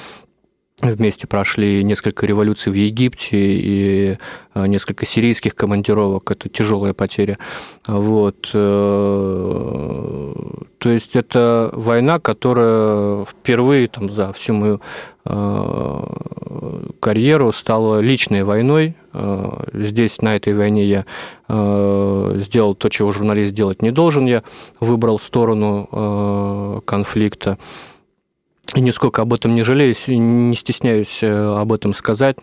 Вместе 0.80 1.26
прошли 1.26 1.82
несколько 1.82 2.24
революций 2.24 2.70
в 2.70 2.76
Египте 2.76 3.36
и 3.36 4.16
э, 4.54 4.66
несколько 4.68 5.06
сирийских 5.06 5.56
командировок. 5.56 6.30
Это 6.30 6.48
тяжелая 6.48 6.94
потеря. 6.94 7.36
Вот. 7.88 8.48
Э, 8.54 10.34
то 10.78 10.88
есть 10.88 11.16
это 11.16 11.70
война, 11.72 12.20
которая 12.20 13.24
впервые 13.24 13.88
там, 13.88 14.08
за 14.08 14.32
всю 14.32 14.54
мою 14.54 14.80
э, 15.24 16.02
карьеру 17.00 17.50
стала 17.50 17.98
личной 17.98 18.44
войной. 18.44 18.94
Здесь, 19.72 20.22
на 20.22 20.36
этой 20.36 20.54
войне, 20.54 20.84
я 20.84 21.04
сделал 22.40 22.74
то, 22.76 22.88
чего 22.88 23.10
журналист 23.10 23.52
делать 23.52 23.82
не 23.82 23.90
должен. 23.90 24.26
Я 24.26 24.44
выбрал 24.78 25.18
сторону 25.18 26.82
конфликта. 26.84 27.58
Нисколько 28.74 29.22
об 29.22 29.32
этом 29.32 29.54
не 29.54 29.62
жалеюсь, 29.62 30.04
не 30.08 30.54
стесняюсь 30.54 31.22
э, 31.22 31.58
об 31.58 31.72
этом 31.72 31.94
сказать. 31.94 32.36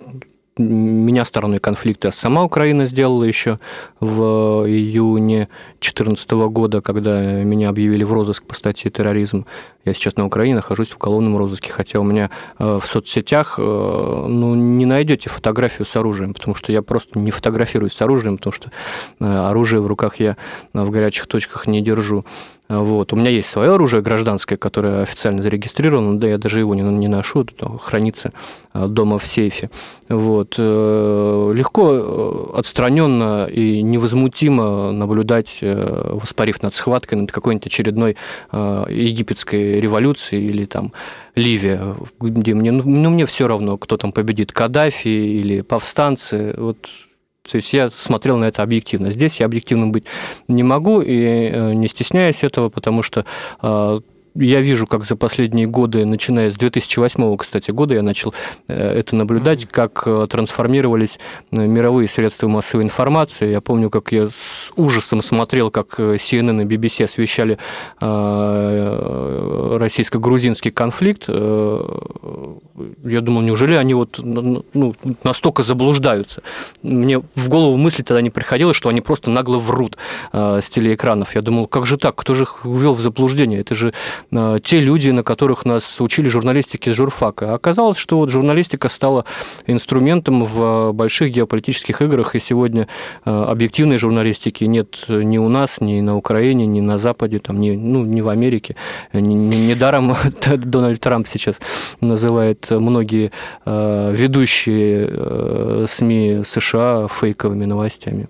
Меня 0.57 1.25
стороной 1.25 1.59
конфликта 1.59 2.11
сама 2.11 2.43
Украина 2.43 2.85
сделала 2.85 3.25
еще 3.25 3.59
в 3.99 4.65
июне 4.65 5.49
2014 5.81 6.31
года, 6.31 6.81
когда 6.81 7.21
меня 7.21 7.69
объявили 7.69 8.03
в 8.03 8.13
розыск 8.13 8.45
по 8.45 8.55
статье 8.55 8.89
терроризм. 8.89 9.45
Я 9.85 9.93
сейчас 9.93 10.17
на 10.17 10.25
Украине 10.25 10.55
нахожусь 10.55 10.89
в 10.89 10.97
уголовном 10.97 11.37
розыске, 11.37 11.71
хотя 11.71 11.99
у 11.99 12.03
меня 12.03 12.31
э, 12.57 12.79
в 12.81 12.85
соцсетях 12.85 13.55
э, 13.59 13.61
ну, 13.61 14.55
не 14.55 14.85
найдете 14.85 15.29
фотографию 15.29 15.85
с 15.85 15.95
оружием, 15.95 16.33
потому 16.33 16.55
что 16.55 16.71
я 16.71 16.81
просто 16.81 17.19
не 17.19 17.31
фотографируюсь 17.31 17.93
с 17.93 18.01
оружием, 18.01 18.37
потому 18.37 18.53
что 18.53 18.71
оружие 19.19 19.81
в 19.81 19.87
руках 19.87 20.15
я 20.19 20.37
в 20.73 20.89
горячих 20.89 21.27
точках 21.27 21.67
не 21.67 21.81
держу. 21.81 22.25
Вот. 22.67 23.13
У 23.13 23.15
меня 23.15 23.29
есть 23.29 23.49
свое 23.49 23.73
оружие 23.73 24.01
гражданское, 24.01 24.57
которое 24.57 25.03
официально 25.03 25.41
зарегистрировано, 25.43 26.19
да 26.19 26.27
я 26.27 26.37
даже 26.37 26.59
его 26.59 26.73
не, 26.73 26.81
не 26.81 27.07
ношу, 27.07 27.41
это 27.43 27.77
хранится 27.77 28.31
э, 28.73 28.87
дома 28.87 29.19
в 29.19 29.25
сейфе. 29.25 29.69
Вот. 30.09 30.55
Э, 30.57 31.51
легко, 31.53 31.91
э, 31.93 32.57
отстраненно 32.57 33.45
и 33.45 33.83
невозмутимо 33.83 34.91
наблюдать, 34.91 35.59
воспарив 35.61 36.63
над 36.63 36.73
схваткой, 36.73 37.19
над 37.19 37.31
какой-нибудь 37.31 37.67
очередной 37.67 38.17
египетской 38.51 39.74
революцией 39.79 40.47
или 40.47 40.65
там 40.65 40.93
Ливия, 41.35 41.95
где 42.19 42.53
мне, 42.53 42.71
ну, 42.71 42.83
ну 42.83 43.09
мне 43.09 43.25
все 43.25 43.47
равно, 43.47 43.77
кто 43.77 43.97
там 43.97 44.11
победит, 44.11 44.51
Каддафи 44.51 45.07
или 45.07 45.61
повстанцы. 45.61 46.53
Вот 46.57 46.77
то 47.49 47.57
есть 47.57 47.73
я 47.73 47.89
смотрел 47.91 48.37
на 48.37 48.45
это 48.45 48.63
объективно. 48.63 49.11
Здесь 49.11 49.39
я 49.39 49.45
объективным 49.45 49.91
быть 49.91 50.05
не 50.47 50.63
могу 50.63 51.01
и 51.01 51.13
э, 51.13 51.73
не 51.73 51.87
стесняюсь 51.87 52.43
этого, 52.43 52.69
потому 52.69 53.03
что 53.03 53.25
а, 53.61 53.99
я 54.35 54.61
вижу, 54.61 54.85
как 54.85 55.05
за 55.05 55.15
последние 55.15 55.65
годы, 55.65 56.05
начиная 56.05 56.51
с 56.51 56.55
2008, 56.55 57.37
кстати, 57.37 57.71
года, 57.71 57.93
я 57.93 58.01
начал 58.01 58.33
э, 58.67 58.99
это 58.99 59.15
наблюдать, 59.15 59.65
как 59.65 60.03
э, 60.05 60.27
трансформировались 60.29 61.19
э, 61.51 61.65
мировые 61.65 62.09
средства 62.09 62.49
массовой 62.49 62.83
информации. 62.83 63.49
Я 63.49 63.61
помню, 63.61 63.89
как 63.89 64.11
я 64.11 64.27
с 64.27 64.73
ужасом 64.75 65.21
смотрел, 65.21 65.71
как 65.71 65.99
CNN 65.99 66.61
и 66.61 66.65
BBC 66.65 67.05
освещали 67.05 67.57
российско-грузинский 69.77 70.71
конфликт. 70.71 71.29
Я 71.29 73.21
думал, 73.21 73.41
неужели 73.41 73.75
они 73.75 73.93
вот 73.93 74.19
ну, 74.21 74.95
настолько 75.23 75.63
заблуждаются? 75.63 76.43
Мне 76.81 77.21
в 77.35 77.49
голову 77.49 77.77
мысли 77.77 78.03
тогда 78.03 78.21
не 78.21 78.29
приходило, 78.29 78.73
что 78.73 78.89
они 78.89 79.01
просто 79.01 79.29
нагло 79.29 79.57
врут 79.57 79.97
с 80.33 80.67
телеэкранов. 80.69 81.35
Я 81.35 81.41
думал, 81.41 81.67
как 81.67 81.85
же 81.85 81.97
так? 81.97 82.15
Кто 82.15 82.33
же 82.33 82.43
их 82.43 82.65
ввел 82.65 82.93
в 82.93 83.01
заблуждение? 83.01 83.61
Это 83.61 83.75
же 83.75 83.93
те 84.63 84.79
люди, 84.79 85.09
на 85.09 85.23
которых 85.23 85.65
нас 85.65 85.99
учили 85.99 86.29
журналистике 86.29 86.93
с 86.93 86.95
журфака. 86.95 87.53
Оказалось, 87.53 87.97
что 87.97 88.17
вот 88.17 88.29
журналистика 88.29 88.89
стала 88.89 89.25
инструментом 89.67 90.43
в 90.43 90.91
больших 90.91 91.31
геополитических 91.31 92.01
играх, 92.01 92.35
и 92.35 92.39
сегодня 92.39 92.87
э, 93.25 93.29
объективной 93.29 93.97
журналистики 93.97 94.63
нет 94.65 95.05
ни 95.07 95.37
у 95.37 95.49
нас, 95.49 95.81
ни 95.81 96.01
на 96.01 96.15
Украине, 96.15 96.65
ни 96.65 96.81
на 96.81 96.97
Западе, 96.97 97.39
там, 97.39 97.59
ни, 97.59 97.71
ну, 97.71 98.03
ни 98.03 98.21
в 98.21 98.29
Америке. 98.29 98.75
Недаром 99.13 100.15
Дональд 100.57 101.01
Трамп 101.01 101.27
сейчас 101.27 101.59
называет 102.01 102.67
многие 102.69 103.31
э, 103.65 104.11
ведущие 104.13 105.87
СМИ 105.87 106.41
США 106.45 107.07
фейковыми 107.07 107.65
новостями. 107.65 108.27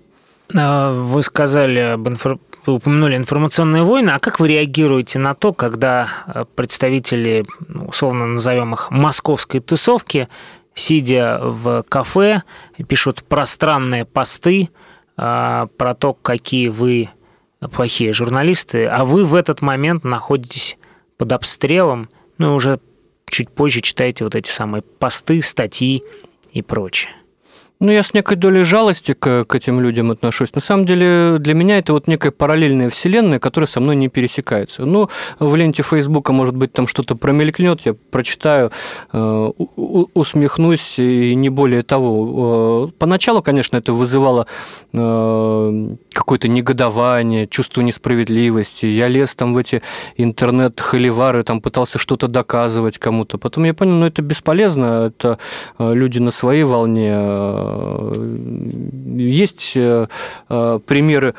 А, 0.54 0.92
вы 0.92 1.22
сказали 1.22 1.78
об 1.78 2.08
инфор... 2.08 2.38
Упомянули 2.66 3.16
информационные 3.16 3.84
войны, 3.84 4.10
а 4.10 4.18
как 4.18 4.40
вы 4.40 4.48
реагируете 4.48 5.20
на 5.20 5.34
то, 5.34 5.52
когда 5.52 6.08
э, 6.26 6.44
представители, 6.56 7.46
ну, 7.68 7.86
условно 7.86 8.26
назовем 8.26 8.74
их, 8.74 8.90
московской 8.90 9.60
тусовки, 9.60 10.28
сидя 10.74 11.38
в 11.40 11.84
кафе, 11.88 12.42
пишут 12.88 13.22
пространные 13.22 14.04
посты 14.04 14.70
а, 15.16 15.68
про 15.78 15.94
то, 15.94 16.12
какие 16.12 16.68
вы 16.68 17.08
плохие 17.72 18.12
журналисты, 18.12 18.86
а 18.86 19.04
вы 19.04 19.24
в 19.24 19.34
этот 19.34 19.62
момент 19.62 20.04
находитесь 20.04 20.76
под 21.16 21.32
обстрелом, 21.32 22.10
ну 22.38 22.52
и 22.52 22.56
уже 22.56 22.80
чуть 23.28 23.50
позже 23.50 23.80
читаете 23.80 24.24
вот 24.24 24.34
эти 24.34 24.50
самые 24.50 24.82
посты, 24.82 25.40
статьи 25.40 26.02
и 26.52 26.62
прочее. 26.62 27.12
Ну, 27.78 27.92
я 27.92 28.02
с 28.02 28.14
некой 28.14 28.38
долей 28.38 28.62
жалости 28.62 29.12
к, 29.12 29.44
к 29.44 29.54
этим 29.54 29.80
людям 29.80 30.10
отношусь. 30.10 30.54
На 30.54 30.62
самом 30.62 30.86
деле, 30.86 31.36
для 31.38 31.52
меня 31.52 31.76
это 31.76 31.92
вот 31.92 32.08
некая 32.08 32.30
параллельная 32.30 32.88
вселенная, 32.88 33.38
которая 33.38 33.68
со 33.68 33.80
мной 33.80 33.96
не 33.96 34.08
пересекается. 34.08 34.86
Ну, 34.86 35.10
в 35.38 35.54
ленте 35.56 35.82
Фейсбука, 35.82 36.32
может 36.32 36.56
быть, 36.56 36.72
там 36.72 36.88
что-то 36.88 37.16
промелькнет, 37.16 37.82
я 37.84 37.94
прочитаю, 38.10 38.72
э, 39.12 39.50
усмехнусь 39.76 40.98
и 40.98 41.34
не 41.34 41.50
более 41.50 41.82
того. 41.82 42.88
Э, 42.88 42.98
поначалу, 42.98 43.42
конечно, 43.42 43.76
это 43.76 43.92
вызывало 43.92 44.46
э, 44.94 45.88
какое-то 46.14 46.48
негодование, 46.48 47.46
чувство 47.46 47.82
несправедливости. 47.82 48.86
Я 48.86 49.08
лез 49.08 49.34
там 49.34 49.52
в 49.52 49.58
эти 49.58 49.82
интернет-холивары, 50.16 51.42
там 51.42 51.60
пытался 51.60 51.98
что-то 51.98 52.26
доказывать 52.26 52.96
кому-то. 52.96 53.36
Потом 53.36 53.64
я 53.64 53.74
понял, 53.74 53.96
ну, 53.96 54.06
это 54.06 54.22
бесполезно, 54.22 55.12
это 55.14 55.38
люди 55.78 56.20
на 56.20 56.30
своей 56.30 56.64
волне, 56.64 57.65
есть 59.16 59.72
э, 59.76 60.08
э, 60.48 60.80
примеры 60.86 61.34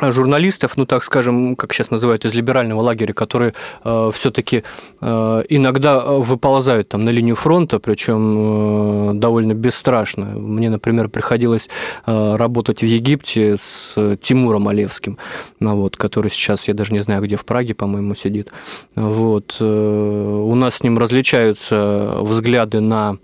журналистов, 0.00 0.76
ну 0.76 0.86
так 0.86 1.02
скажем, 1.02 1.56
как 1.56 1.72
сейчас 1.72 1.90
называют, 1.90 2.24
из 2.24 2.34
либерального 2.34 2.80
лагеря, 2.80 3.12
которые 3.12 3.54
э, 3.84 4.10
все-таки 4.14 4.64
э, 5.00 5.42
иногда 5.48 6.00
выползают 6.04 6.88
там 6.88 7.04
на 7.04 7.10
линию 7.10 7.34
фронта, 7.36 7.78
причем 7.78 9.10
э, 9.10 9.14
довольно 9.14 9.54
бесстрашно. 9.54 10.26
Мне, 10.26 10.70
например, 10.70 11.08
приходилось 11.08 11.68
э, 12.06 12.36
работать 12.36 12.80
в 12.80 12.86
Египте 12.86 13.56
с 13.58 14.16
Тимуром 14.20 14.68
Олевским, 14.68 15.18
ну, 15.60 15.76
вот, 15.76 15.96
который 15.96 16.30
сейчас, 16.30 16.68
я 16.68 16.74
даже 16.74 16.92
не 16.92 17.00
знаю, 17.00 17.22
где 17.22 17.36
в 17.36 17.44
Праге, 17.44 17.74
по-моему, 17.74 18.14
сидит. 18.14 18.48
Вот. 18.94 19.56
Э, 19.60 19.64
у 19.64 20.54
нас 20.54 20.76
с 20.76 20.82
ним 20.82 20.98
различаются 20.98 22.18
взгляды 22.20 22.80
на 22.80 23.18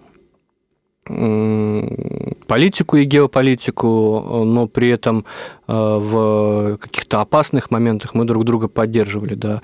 политику 1.04 2.96
и 2.96 3.04
геополитику, 3.04 4.42
но 4.44 4.66
при 4.66 4.88
этом 4.88 5.24
э, 5.68 5.72
в 5.72 6.78
каких-то 6.78 7.20
опасных 7.20 7.70
моментах 7.70 8.14
мы 8.14 8.24
друг 8.24 8.44
друга 8.44 8.68
поддерживали 8.68 9.34
до, 9.34 9.62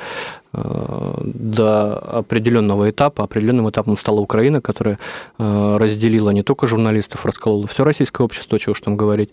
э, 0.52 1.20
до 1.24 1.98
определенного 1.98 2.90
этапа. 2.90 3.24
Определенным 3.24 3.68
этапом 3.70 3.96
стала 3.96 4.20
Украина, 4.20 4.60
которая 4.60 4.98
э, 5.38 5.76
разделила 5.78 6.30
не 6.30 6.42
только 6.42 6.66
журналистов, 6.66 7.24
расколола 7.24 7.66
все 7.66 7.84
российское 7.84 8.22
общество, 8.22 8.58
чего 8.58 8.72
уж 8.72 8.80
там 8.80 8.96
говорить. 8.96 9.30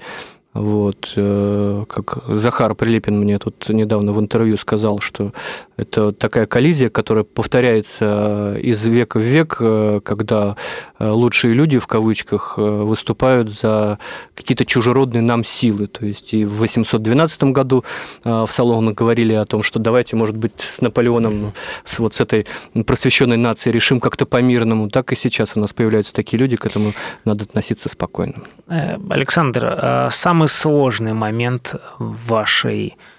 Вот, 0.54 1.12
как 1.14 2.24
Захар 2.30 2.74
Прилепин 2.74 3.20
мне 3.20 3.38
тут 3.38 3.70
недавно 3.70 4.12
в 4.12 4.20
интервью 4.20 4.58
сказал, 4.58 5.00
что 5.00 5.32
это 5.78 6.12
такая 6.12 6.48
коллизия, 6.48 6.90
которая 6.90 7.24
повторяется 7.24 8.58
из 8.60 8.84
века 8.86 9.20
в 9.20 9.22
век, 9.22 9.58
э, 9.60 10.02
когда 10.04 10.56
э, 10.98 11.08
лучшие 11.08 11.54
люди, 11.54 11.78
в 11.78 11.86
кавычках, 11.86 12.56
э, 12.58 12.62
выступают 12.62 13.52
за 13.52 14.00
какие-то 14.34 14.66
чужеродные 14.66 15.22
нам 15.22 15.44
силы. 15.44 15.86
То 15.86 16.06
есть 16.06 16.34
и 16.34 16.46
в 16.46 16.58
812 16.58 17.44
году 17.44 17.84
в 18.24 18.48
Салоне 18.50 18.92
говорили 18.94 19.34
о 19.34 19.46
том, 19.46 19.62
что 19.62 19.80
давайте, 19.80 20.16
может 20.16 20.36
быть, 20.36 20.54
с 20.58 20.82
Наполеоном, 20.82 21.54
с 21.86 22.00
вот 22.00 22.16
с 22.16 22.22
этой 22.22 22.48
просвещенной 22.86 23.38
нацией 23.38 23.74
решим 23.74 24.00
как-то 24.00 24.26
по-мирному. 24.26 24.90
Так 24.90 25.12
и 25.12 25.16
сейчас 25.16 25.52
у 25.56 25.60
нас 25.60 25.74
появляются 25.74 26.14
такие 26.14 26.40
люди, 26.40 26.58
к 26.58 26.66
этому 26.66 26.94
надо 27.24 27.44
относиться 27.44 27.88
спокойно. 27.90 28.36
Александр, 28.68 30.10
самый 30.10 30.48
сложный 30.48 31.14
момент 31.14 31.76
в 32.00 32.28
вашей 32.28 32.96
Э, 32.98 33.17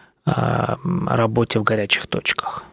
работе 1.06 1.58
в 1.58 1.62
горячих 1.62 2.06
точках. 2.06 2.64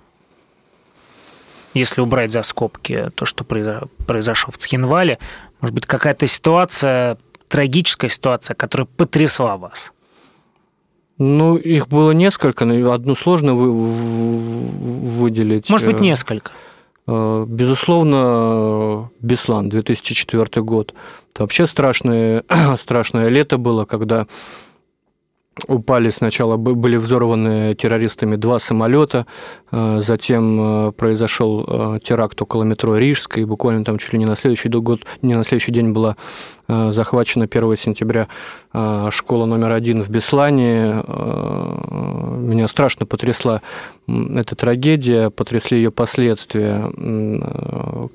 Если 1.74 2.02
убрать 2.02 2.32
за 2.32 2.44
скобки 2.44 3.12
то, 3.16 3.26
что 3.26 3.44
произошло 3.44 4.52
в 4.52 4.58
Цхинвале, 4.58 5.20
может 5.60 5.74
быть, 5.74 5.86
какая-то 5.86 6.26
ситуация, 6.26 7.18
трагическая 7.50 8.10
ситуация, 8.10 8.56
которая 8.56 8.86
потрясла 8.86 9.58
вас? 9.58 9.92
Ну, 11.18 11.56
их 11.56 11.88
было 11.88 12.12
несколько, 12.12 12.66
но 12.66 12.92
одну 12.92 13.16
сложно 13.16 13.56
вы, 13.56 13.72
выделить. 13.72 15.70
Может 15.70 15.88
быть, 15.88 16.00
несколько. 16.00 16.52
Безусловно, 17.08 19.10
Беслан, 19.22 19.70
2004 19.70 20.62
год. 20.64 20.94
Это 21.34 21.44
вообще 21.44 21.68
страшное, 21.68 22.44
страшное 22.80 23.30
лето 23.30 23.58
было, 23.58 23.86
когда 23.86 24.28
упали 25.68 26.10
сначала, 26.10 26.58
были 26.58 26.98
взорваны 26.98 27.76
террористами 27.76 28.36
два 28.36 28.60
самолета, 28.60 29.26
э, 29.72 30.00
затем 30.02 30.90
э, 30.90 30.92
произошел 30.92 31.66
э, 31.68 32.00
теракт 32.04 32.42
около 32.42 32.64
метро 32.64 32.98
Рижской, 32.98 33.46
буквально 33.46 33.84
там 33.86 33.98
чуть 33.98 34.14
ли 34.14 34.20
не 34.20 34.26
на 34.26 34.36
следующий 34.36 34.70
год, 34.70 35.02
не 35.22 35.34
на 35.34 35.44
следующий 35.44 35.72
день 35.72 35.92
была 35.92 36.18
захвачена 36.68 37.46
1 37.46 37.76
сентября 37.76 38.28
школа 39.12 39.46
номер 39.46 39.74
один 39.74 40.02
в 40.02 40.10
Беслане. 40.10 41.04
Меня 42.40 42.68
страшно 42.68 43.06
потрясла 43.06 43.62
эта 44.08 44.56
трагедия, 44.56 45.30
потрясли 45.30 45.78
ее 45.78 45.92
последствия, 45.92 46.90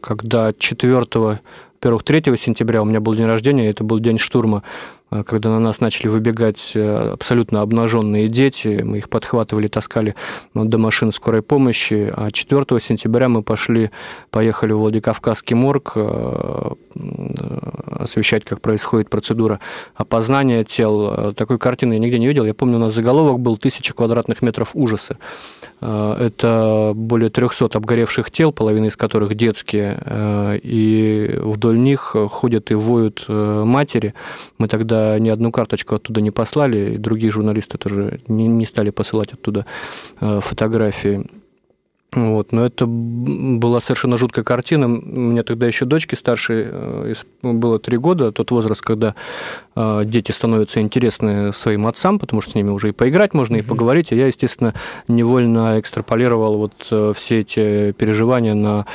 когда 0.01 0.53
4 0.53 1.39
во-первых, 1.81 2.03
3 2.03 2.37
сентября 2.37 2.83
у 2.83 2.85
меня 2.85 3.01
был 3.01 3.15
день 3.15 3.27
рождения, 3.27 3.71
это 3.71 3.85
был 3.85 4.01
день 4.01 4.19
штурма 4.19 4.63
когда 5.11 5.51
на 5.51 5.59
нас 5.59 5.81
начали 5.81 6.07
выбегать 6.07 6.73
э, 6.75 7.13
абсолютно 7.13 7.63
обнаженные 7.63 8.29
дети, 8.29 8.81
мы 8.85 8.99
их 8.99 9.09
подхватывали, 9.09 9.67
таскали 9.67 10.15
ну, 10.55 10.65
до 10.65 10.79
машин 10.79 11.11
скорой 11.11 11.43
помощи. 11.43 12.13
А 12.17 12.31
4 12.31 12.65
сентября 12.79 13.29
мы 13.29 13.43
пошли, 13.43 13.91
поехали 14.31 14.73
в 14.73 14.79
Владикавказский 14.79 15.57
морг 15.57 15.93
э, 15.97 16.71
освещать, 17.99 18.45
как 18.45 18.61
происходит 18.61 19.11
процедура 19.11 19.59
опознания 19.97 20.63
тел. 20.63 21.35
Такой 21.35 21.59
картины 21.59 21.95
я 21.95 21.99
нигде 21.99 22.21
не 22.21 22.29
видел. 22.29 22.45
Я 22.45 22.55
помню, 22.55 22.77
у 22.77 22.81
нас 22.81 22.95
заголовок 22.95 23.41
был 23.41 23.57
«Тысяча 23.57 23.93
квадратных 23.93 24.43
метров 24.43 24.71
ужаса». 24.75 25.19
Э, 25.81 26.15
это 26.21 26.93
более 26.95 27.31
300 27.31 27.67
обгоревших 27.75 28.31
тел, 28.31 28.53
половина 28.53 28.87
из 28.87 28.97
которых 28.97 29.35
детские, 29.35 30.61
и 30.63 31.35
вдоль 31.43 31.81
них 31.81 32.15
ходят 32.31 32.71
и 32.71 32.75
воют 32.75 33.25
матери. 33.29 34.15
Мы 34.59 34.69
тогда 34.69 35.00
ни 35.19 35.29
одну 35.29 35.53
карточку 35.53 35.95
оттуда 35.95 36.21
не 36.21 36.31
послали, 36.31 36.95
и 36.95 36.99
другие 36.99 37.31
журналисты 37.31 37.79
тоже 37.79 38.21
не, 38.29 38.47
не 38.47 38.67
стали 38.67 38.91
посылать 38.91 39.33
оттуда 39.33 39.67
э, 40.21 40.41
фотографии. 40.43 41.27
Вот, 42.13 42.51
но 42.51 42.67
это 42.67 42.87
была 42.87 43.81
совершенно 43.81 44.17
жуткая 44.17 44.45
картина. 44.45 44.87
У 44.87 44.91
меня 44.91 45.45
тогда 45.45 45.67
еще 45.67 45.85
дочки 45.85 46.17
старшей 46.17 46.67
э, 46.67 47.15
было 47.43 47.79
три 47.79 47.99
года, 47.99 48.33
тот 48.33 48.51
возраст, 48.51 48.83
когда 48.83 49.15
э, 49.77 50.03
дети 50.05 50.33
становятся 50.33 50.81
интересны 50.81 51.53
своим 51.53 51.87
отцам, 51.87 52.19
потому 52.19 52.41
что 52.43 52.51
с 52.51 52.55
ними 52.57 52.71
уже 52.71 52.89
и 52.89 52.93
поиграть 52.93 53.33
можно, 53.33 53.57
и 53.57 53.63
поговорить. 53.63 54.11
И 54.11 54.17
я, 54.17 54.27
естественно, 54.27 54.75
невольно 55.07 55.79
экстраполировал 55.79 56.59
вот 56.59 56.73
э, 56.91 57.13
все 57.15 57.41
эти 57.41 57.93
переживания 57.93 58.55
на 58.55 58.87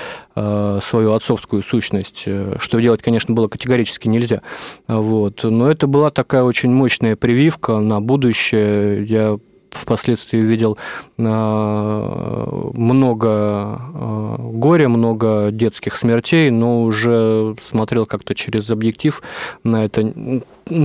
свою 0.82 1.14
отцовскую 1.14 1.62
сущность, 1.62 2.28
что 2.58 2.80
делать, 2.82 3.02
конечно, 3.02 3.34
было 3.34 3.48
категорически 3.48 4.10
нельзя. 4.10 4.42
Вот. 4.86 5.42
Но 5.44 5.72
это 5.72 5.88
была 5.88 6.10
такая 6.10 6.44
очень 6.44 6.72
мощная 6.72 7.16
прививка 7.16 7.80
на 7.80 8.02
будущее. 8.02 9.06
Я 9.06 9.40
впоследствии 9.76 10.40
видел 10.40 10.78
а, 11.18 12.72
много 12.74 13.30
а, 13.30 14.38
горя, 14.40 14.90
много 14.90 15.50
детских 15.52 15.96
смертей, 15.98 16.50
но 16.50 16.84
уже 16.84 17.56
смотрел 17.62 18.06
как-то 18.06 18.34
через 18.36 18.70
объектив 18.70 19.22
на 19.64 19.86
это, 19.86 20.12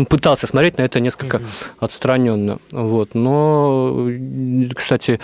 пытался 0.09 0.47
смотреть 0.47 0.79
на 0.79 0.83
это 0.83 1.01
несколько 1.01 1.39
mm-hmm. 1.39 1.71
отстраненно. 1.79 2.59
Вот. 2.73 3.15
Но, 3.15 4.09
кстати, 4.75 5.21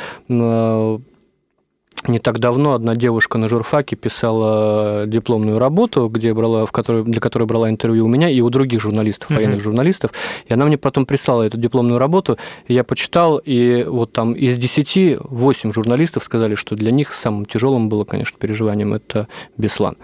не 2.08 2.18
так 2.18 2.38
давно 2.38 2.74
одна 2.74 2.94
девушка 2.94 3.38
на 3.38 3.48
журфаке 3.48 3.96
писала 3.96 5.06
дипломную 5.06 5.58
работу, 5.58 6.08
где 6.08 6.32
брала, 6.34 6.66
в 6.66 6.72
которой, 6.72 7.04
для 7.04 7.20
которой 7.20 7.44
брала 7.44 7.70
интервью 7.70 8.04
у 8.06 8.08
меня 8.08 8.28
и 8.28 8.40
у 8.40 8.50
других 8.50 8.80
журналистов, 8.80 9.30
военных 9.30 9.58
mm-hmm. 9.58 9.62
журналистов. 9.62 10.10
И 10.48 10.54
она 10.54 10.64
мне 10.64 10.78
потом 10.78 11.06
прислала 11.06 11.42
эту 11.42 11.58
дипломную 11.58 11.98
работу. 11.98 12.38
И 12.66 12.74
я 12.74 12.84
почитал, 12.84 13.38
и 13.38 13.84
вот 13.84 14.12
там 14.12 14.34
из 14.34 14.56
10 14.56 15.18
8 15.20 15.72
журналистов 15.72 16.24
сказали, 16.24 16.54
что 16.54 16.76
для 16.76 16.90
них 16.90 17.12
самым 17.12 17.46
тяжелым 17.46 17.88
было, 17.88 18.04
конечно, 18.04 18.38
переживанием 18.38 18.94
это 18.94 19.28
Беслан. 19.56 19.96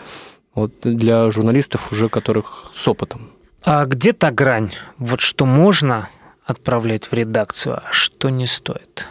Вот 0.54 0.72
для 0.82 1.30
журналистов 1.30 1.92
уже 1.92 2.08
которых 2.08 2.66
с 2.72 2.86
опытом. 2.86 3.30
А 3.62 3.86
где 3.86 4.12
та 4.12 4.30
грань? 4.30 4.72
Вот 4.98 5.20
что 5.20 5.46
можно 5.46 6.08
отправлять 6.44 7.06
в 7.06 7.12
редакцию, 7.12 7.76
а 7.76 7.92
что 7.92 8.28
не 8.28 8.46
стоит? 8.46 9.08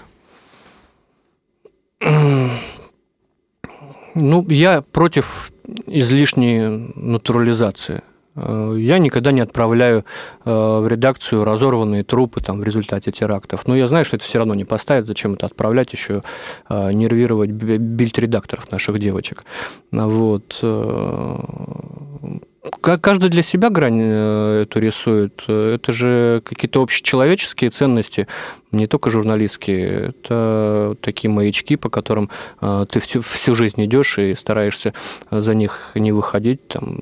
Ну, 4.16 4.46
я 4.50 4.82
против 4.92 5.52
излишней 5.88 6.92
натурализации. 6.96 8.02
Э, 8.36 8.76
я 8.78 8.98
никогда 8.98 9.32
не 9.32 9.42
отправляю 9.42 10.06
э, 10.46 10.52
в 10.52 10.88
редакцию 10.88 11.44
разорванные 11.44 12.04
трупы 12.04 12.40
там, 12.42 12.60
в 12.60 12.64
результате 12.64 13.12
терактов. 13.12 13.68
Но 13.68 13.76
я 13.76 13.88
знаю, 13.88 14.06
что 14.06 14.18
это 14.18 14.26
все 14.26 14.38
равно 14.40 14.56
не 14.56 14.66
поставит, 14.66 15.06
зачем 15.06 15.34
это 15.34 15.46
отправлять, 15.46 15.94
еще 15.94 16.24
э, 16.70 16.92
нервировать 16.92 17.52
бильд-редакторов 17.52 18.72
наших 18.72 19.00
девочек. 19.00 19.44
Вот. 19.92 20.60
Каждый 22.82 23.30
для 23.30 23.44
себя 23.44 23.70
грань 23.70 24.00
э, 24.02 24.62
эту 24.64 24.80
рисует. 24.80 25.44
Это 25.48 25.92
же 25.92 26.42
какие-то 26.44 26.82
общечеловеческие 26.82 27.70
ценности, 27.70 28.28
не 28.72 28.88
только 28.88 29.12
журналистские. 29.12 30.10
Это 30.10 30.96
такие 31.00 31.30
маячки, 31.30 31.76
по 31.76 31.90
которым 31.90 32.32
э, 32.60 32.86
ты 32.90 33.00
всю, 33.00 33.22
всю 33.22 33.54
жизнь 33.54 33.86
идешь 33.86 34.18
и 34.18 34.34
стараешься 34.34 34.96
за 35.30 35.54
них 35.54 35.92
не 35.94 36.12
выходить. 36.12 36.68
Там, 36.70 37.00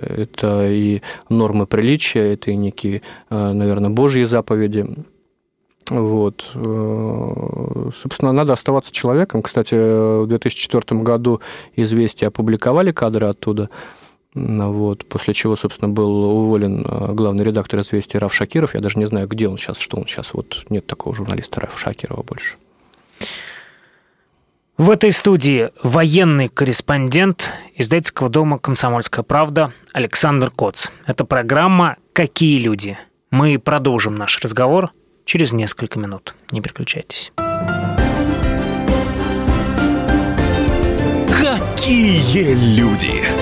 это 0.00 0.66
и 0.70 1.02
нормы 1.28 1.66
приличия, 1.66 2.32
это 2.32 2.50
и 2.50 2.56
некие, 2.56 3.02
э, 3.28 3.52
наверное, 3.52 3.90
божьи 3.90 4.24
заповеди. 4.24 4.86
Вот. 5.90 6.42
Собственно, 7.94 8.32
надо 8.32 8.54
оставаться 8.54 8.92
человеком. 8.92 9.42
Кстати, 9.42 9.74
в 9.74 10.26
2004 10.26 11.02
году 11.02 11.42
«Известия» 11.76 12.28
опубликовали 12.28 12.92
кадры 12.92 13.26
оттуда– 13.26 13.68
вот, 14.34 15.04
после 15.06 15.34
чего, 15.34 15.56
собственно, 15.56 15.90
был 15.90 16.10
уволен 16.10 16.86
э, 16.86 17.12
главный 17.12 17.44
редактор 17.44 17.80
«Известий» 17.80 18.18
Раф 18.18 18.32
Шакиров. 18.32 18.74
Я 18.74 18.80
даже 18.80 18.98
не 18.98 19.04
знаю, 19.04 19.28
где 19.28 19.46
он 19.46 19.58
сейчас, 19.58 19.78
что 19.78 19.98
он 19.98 20.06
сейчас. 20.06 20.32
Вот 20.32 20.64
нет 20.70 20.86
такого 20.86 21.14
журналиста 21.14 21.60
Рафа 21.60 21.78
Шакирова 21.78 22.22
больше. 22.22 22.56
В 24.78 24.88
этой 24.88 25.12
студии 25.12 25.68
военный 25.82 26.48
корреспондент 26.48 27.52
издательского 27.76 28.30
дома 28.30 28.58
«Комсомольская 28.58 29.22
правда» 29.22 29.74
Александр 29.92 30.50
Коц. 30.50 30.86
Это 31.06 31.26
программа 31.26 31.98
«Какие 32.14 32.58
люди?». 32.58 32.98
Мы 33.30 33.58
продолжим 33.58 34.14
наш 34.14 34.40
разговор 34.40 34.92
через 35.26 35.52
несколько 35.52 35.98
минут. 35.98 36.34
Не 36.50 36.62
переключайтесь. 36.62 37.32
Какие 41.28 42.54
люди? 42.76 43.41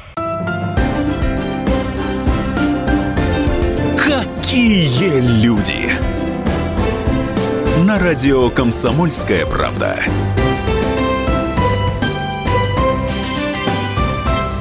Какие 4.51 5.21
люди! 5.41 5.89
На 7.87 7.97
радио 7.97 8.49
«Комсомольская 8.49 9.45
правда». 9.45 9.95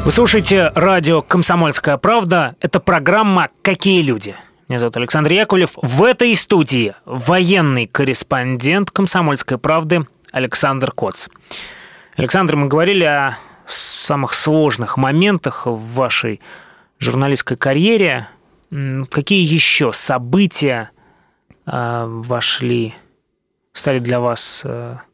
Вы 0.05 0.11
слушаете 0.13 0.71
радио 0.77 1.23
«Комсомольская 1.23 1.97
правда». 1.97 2.55
Это 2.61 2.79
программа 2.79 3.49
«Какие 3.63 4.03
люди?». 4.03 4.37
Меня 4.69 4.79
зовут 4.79 4.97
Александр 4.97 5.33
Яковлев. 5.33 5.71
В 5.83 6.05
этой 6.05 6.37
студии 6.37 6.95
военный 7.05 7.89
корреспондент 7.89 8.93
«Комсомольской 8.93 9.59
правды» 9.59 10.07
Александр 10.31 10.93
Коц. 10.93 11.27
Александр, 12.15 12.55
мы 12.55 12.69
говорили 12.69 13.03
о 13.03 13.37
самых 13.67 14.35
сложных 14.35 14.97
моментах 14.97 15.67
в 15.67 15.95
вашей 15.95 16.41
журналистской 17.01 17.57
карьере– 17.57 18.29
Какие 18.71 19.45
еще 19.45 19.93
события 19.93 20.91
э, 21.67 22.05
вошли 22.07 22.95
стали 23.73 23.99
для 23.99 24.21
вас 24.21 24.63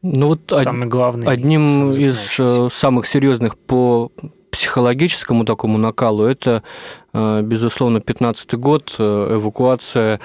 ну, 0.01 0.27
вот 0.27 0.41
самыми 0.47 0.85
главными? 0.85 1.29
Одним 1.29 1.91
из 1.91 2.73
самых 2.73 3.07
серьезных 3.07 3.57
по 3.57 4.11
психологическому 4.51 5.45
такому 5.45 5.77
накалу 5.77 6.23
это, 6.23 6.63
безусловно, 7.13 8.01
15 8.01 8.55
год, 8.55 8.95
эвакуация 8.97 10.19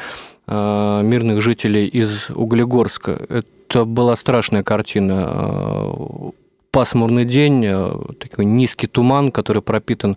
мирных 0.46 1.42
жителей 1.42 1.86
из 1.86 2.30
Углегорска. 2.30 3.12
Это 3.28 3.84
была 3.84 4.16
страшная 4.16 4.62
картина 4.62 6.32
пасмурный 6.72 7.26
день, 7.26 7.64
э, 7.66 7.92
такой 8.18 8.46
низкий 8.46 8.86
туман, 8.86 9.30
который 9.30 9.60
пропитан 9.60 10.16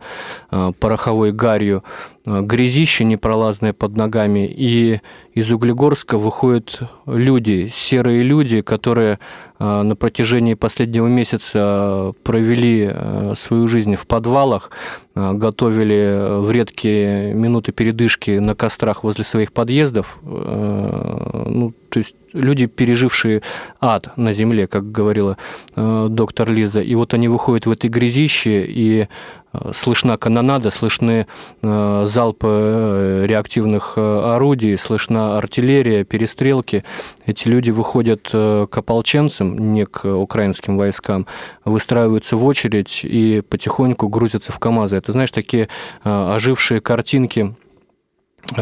э, 0.51 0.71
пороховой 0.79 1.33
гарью, 1.33 1.83
э, 2.25 2.41
грязище 2.41 3.03
непролазное 3.03 3.73
под 3.73 3.97
ногами, 3.97 4.47
и 4.47 5.01
из 5.33 5.51
Углегорска 5.51 6.17
выходят 6.17 6.79
люди, 7.05 7.69
серые 7.71 8.23
люди, 8.23 8.61
которые 8.61 9.19
на 9.57 9.95
протяжении 9.95 10.53
последнего 10.53 11.07
месяца 11.07 12.13
провели 12.23 12.93
свою 13.37 13.69
жизнь 13.69 13.95
в 13.95 14.05
подвалах, 14.05 14.69
готовили 15.15 16.41
в 16.41 16.51
редкие 16.51 17.33
минуты 17.33 17.71
передышки 17.71 18.31
на 18.31 18.53
кострах 18.53 19.05
возле 19.05 19.23
своих 19.23 19.53
подъездов. 19.53 20.19
Ну, 20.23 21.73
то 21.95 21.99
есть 21.99 22.15
люди, 22.33 22.65
пережившие 22.65 23.41
ад 23.79 24.09
на 24.17 24.33
земле, 24.33 24.67
как 24.67 24.91
говорила 24.91 25.37
э, 25.77 26.07
доктор 26.09 26.51
Лиза, 26.51 26.81
и 26.81 26.93
вот 26.93 27.13
они 27.13 27.29
выходят 27.29 27.67
в 27.67 27.71
этой 27.71 27.89
грязище, 27.89 28.65
и 28.67 29.07
э, 29.53 29.71
слышна 29.73 30.17
канонада, 30.17 30.71
слышны 30.71 31.25
э, 31.63 32.05
залпы 32.05 33.23
реактивных 33.25 33.97
орудий, 33.97 34.77
слышна 34.77 35.37
артиллерия, 35.37 36.03
перестрелки. 36.03 36.83
Эти 37.25 37.47
люди 37.47 37.71
выходят 37.71 38.27
к 38.29 38.77
ополченцам, 38.77 39.73
не 39.73 39.85
к 39.85 40.03
украинским 40.03 40.77
войскам, 40.77 41.27
выстраиваются 41.63 42.35
в 42.35 42.45
очередь 42.45 43.05
и 43.05 43.39
потихоньку 43.39 44.09
грузятся 44.09 44.51
в 44.51 44.59
КАМАЗы. 44.59 44.97
Это, 44.97 45.13
знаешь, 45.13 45.31
такие 45.31 45.69
ожившие 46.03 46.81
картинки 46.81 47.55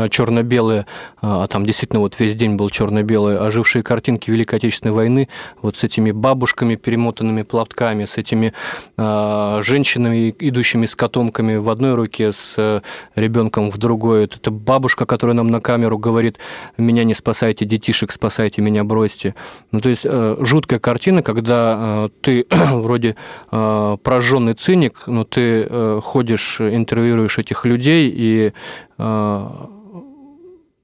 черно-белые, 0.10 0.86
а 1.22 1.48
там 1.48 1.66
действительно 1.66 2.00
вот 2.00 2.20
весь 2.20 2.36
день 2.36 2.56
был 2.56 2.70
черно-белый, 2.70 3.38
ожившие 3.38 3.84
картинки 3.84 4.32
Великой 4.32 4.56
Отечественной 4.56 4.94
войны, 4.94 5.30
вот 5.62 5.78
с 5.78 5.84
этими 5.84 6.12
бабушками, 6.12 6.76
перемотанными 6.76 7.44
платками, 7.44 8.06
с 8.06 8.18
этими 8.18 8.54
э, 8.98 9.60
женщинами, 9.62 10.34
идущими 10.40 10.86
с 10.86 10.96
котомками 10.96 11.56
в 11.56 11.70
одной 11.70 11.96
руке, 11.96 12.32
с 12.32 12.56
э, 12.58 12.82
ребенком 13.16 13.70
в 13.70 13.78
другой. 13.78 14.26
Это 14.26 14.52
бабушка, 14.52 15.06
которая 15.06 15.36
нам 15.36 15.48
на 15.48 15.60
камеру 15.60 15.98
говорит, 15.98 16.38
меня 16.78 17.04
не 17.04 17.14
спасайте, 17.14 17.66
детишек 17.66 18.12
спасайте, 18.12 18.62
меня 18.62 18.84
бросьте. 18.84 19.36
Ну, 19.72 19.80
то 19.80 19.90
есть 19.90 20.06
э, 20.06 20.38
жуткая 20.40 20.80
картина, 20.80 21.24
когда 21.24 22.06
э, 22.06 22.10
ты 22.22 22.46
вроде 22.50 23.16
э, 23.52 23.98
прожженный 24.04 24.54
циник, 24.54 25.04
но 25.08 25.24
ты 25.24 25.68
э, 25.70 26.00
ходишь, 26.04 26.62
интервьюируешь 26.62 27.38
этих 27.38 27.66
людей 27.66 28.12
и 28.14 28.54
э, 28.93 28.93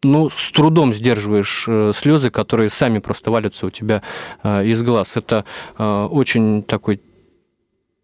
ну, 0.04 0.30
с 0.30 0.52
трудом 0.52 0.94
сдерживаешь 0.94 1.66
э, 1.68 1.92
слезы, 1.94 2.30
которые 2.30 2.70
сами 2.70 3.00
просто 3.00 3.32
валятся 3.32 3.66
у 3.66 3.70
тебя 3.70 4.02
э, 4.44 4.66
из 4.66 4.82
глаз. 4.82 5.18
Это 5.18 5.46
э, 5.78 6.08
очень 6.10 6.64
такой 6.64 7.02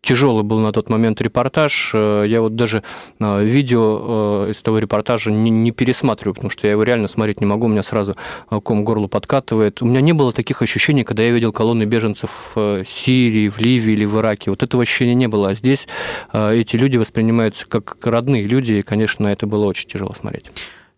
тяжелый 0.06 0.44
был 0.44 0.60
на 0.60 0.72
тот 0.72 0.90
момент 0.90 1.22
репортаж. 1.22 1.94
Я 1.94 2.42
вот 2.42 2.56
даже 2.56 2.84
видео 3.20 4.48
из 4.50 4.62
того 4.62 4.80
репортажа 4.80 5.32
не, 5.32 5.50
не 5.50 5.72
пересматриваю, 5.72 6.36
потому 6.36 6.52
что 6.52 6.68
я 6.68 6.72
его 6.72 6.84
реально 6.84 7.08
смотреть 7.08 7.42
не 7.42 7.46
могу, 7.46 7.66
у 7.66 7.70
меня 7.70 7.84
сразу 7.84 8.16
ком 8.64 8.84
горло 8.86 9.08
подкатывает. 9.08 9.82
У 9.82 9.86
меня 9.86 10.02
не 10.02 10.14
было 10.14 10.32
таких 10.32 10.62
ощущений, 10.62 11.04
когда 11.04 11.24
я 11.24 11.32
видел 11.32 11.52
колонны 11.52 11.84
беженцев 11.84 12.52
в 12.56 12.84
Сирии, 12.86 13.50
в 13.50 13.60
Ливии 13.60 13.94
или 13.94 14.06
в 14.06 14.18
Ираке. 14.20 14.52
Вот 14.52 14.64
этого 14.64 14.84
ощущения 14.84 15.16
не 15.16 15.28
было. 15.28 15.50
А 15.50 15.56
здесь 15.56 15.88
эти 16.34 16.76
люди 16.76 16.98
воспринимаются 16.98 17.66
как 17.68 17.98
родные 18.04 18.44
люди, 18.44 18.74
и, 18.74 18.82
конечно, 18.82 19.28
это 19.28 19.48
было 19.48 19.66
очень 19.66 19.90
тяжело 19.90 20.14
смотреть. 20.14 20.46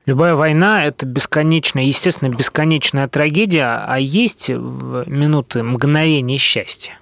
Любая 0.05 0.35
война– 0.35 0.85
это 0.85 1.05
бесконечная, 1.05 1.83
естественно, 1.83 2.29
бесконечная 2.29 3.07
трагедия, 3.09 3.83
а 3.85 3.99
есть 3.99 4.49
минуты 4.49 5.63
мгновения 5.63 6.37
счастья? 6.37 6.93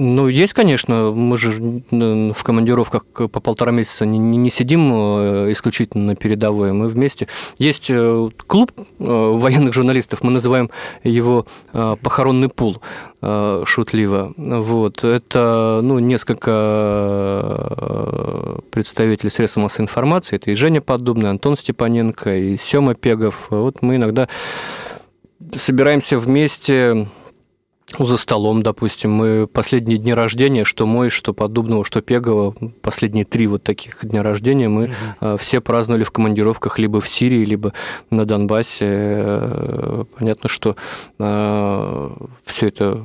Ну, 0.00 0.28
есть, 0.28 0.52
конечно. 0.52 1.10
Мы 1.10 1.36
же 1.36 1.50
в 1.90 2.44
командировках 2.44 3.04
по 3.04 3.40
полтора 3.40 3.72
месяца 3.72 4.06
не, 4.06 4.18
не 4.20 4.48
сидим 4.48 4.92
э, 4.92 5.50
исключительно 5.50 6.04
на 6.04 6.14
передовой. 6.14 6.72
Мы 6.72 6.86
вместе. 6.86 7.26
Есть 7.58 7.90
э, 7.90 8.28
клуб 8.46 8.70
э, 8.76 8.82
военных 9.00 9.74
журналистов, 9.74 10.22
мы 10.22 10.30
называем 10.30 10.70
его 11.02 11.46
«Похоронный 11.72 12.48
пул» 12.48 12.80
шутливо. 13.20 14.32
Вот. 14.36 15.02
Это 15.02 15.80
ну, 15.82 15.98
несколько 15.98 16.52
представителей 18.70 19.30
средств 19.30 19.56
массовой 19.56 19.86
информации. 19.86 20.36
Это 20.36 20.52
и 20.52 20.54
Женя 20.54 20.80
Поддубный, 20.80 21.28
Антон 21.30 21.56
Степаненко, 21.56 22.36
и 22.36 22.56
Сёма 22.56 22.94
Пегов. 22.94 23.48
Вот 23.50 23.82
мы 23.82 23.96
иногда 23.96 24.28
собираемся 25.56 26.16
вместе 26.18 27.08
за 27.98 28.16
столом, 28.16 28.62
допустим, 28.62 29.12
мы 29.12 29.46
последние 29.46 29.98
дни 29.98 30.12
рождения, 30.12 30.64
что 30.64 30.86
мой, 30.86 31.08
что 31.08 31.32
Подобного, 31.32 31.84
что 31.84 32.02
Пегова, 32.02 32.54
последние 32.82 33.24
три 33.24 33.46
вот 33.46 33.62
таких 33.62 34.04
дня 34.04 34.22
рождения 34.22 34.68
мы 34.68 34.92
угу. 35.20 35.36
все 35.38 35.60
праздновали 35.60 36.04
в 36.04 36.10
командировках 36.10 36.78
либо 36.78 37.00
в 37.00 37.08
Сирии, 37.08 37.44
либо 37.44 37.72
на 38.10 38.26
Донбассе. 38.26 38.86
Э, 38.88 40.04
понятно, 40.18 40.48
что 40.48 40.76
э, 41.18 42.10
все 42.44 42.68
это 42.68 43.02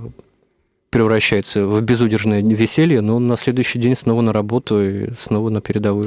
превращается 0.90 1.66
в 1.66 1.82
безудержное 1.82 2.42
веселье, 2.42 3.02
но 3.02 3.20
на 3.20 3.38
следующий 3.38 3.80
день 3.80 3.96
снова 3.96 4.22
на 4.22 4.34
работу 4.34 4.84
и 4.84 5.14
снова 5.16 5.50
на 5.50 5.62
передовую. 5.62 6.06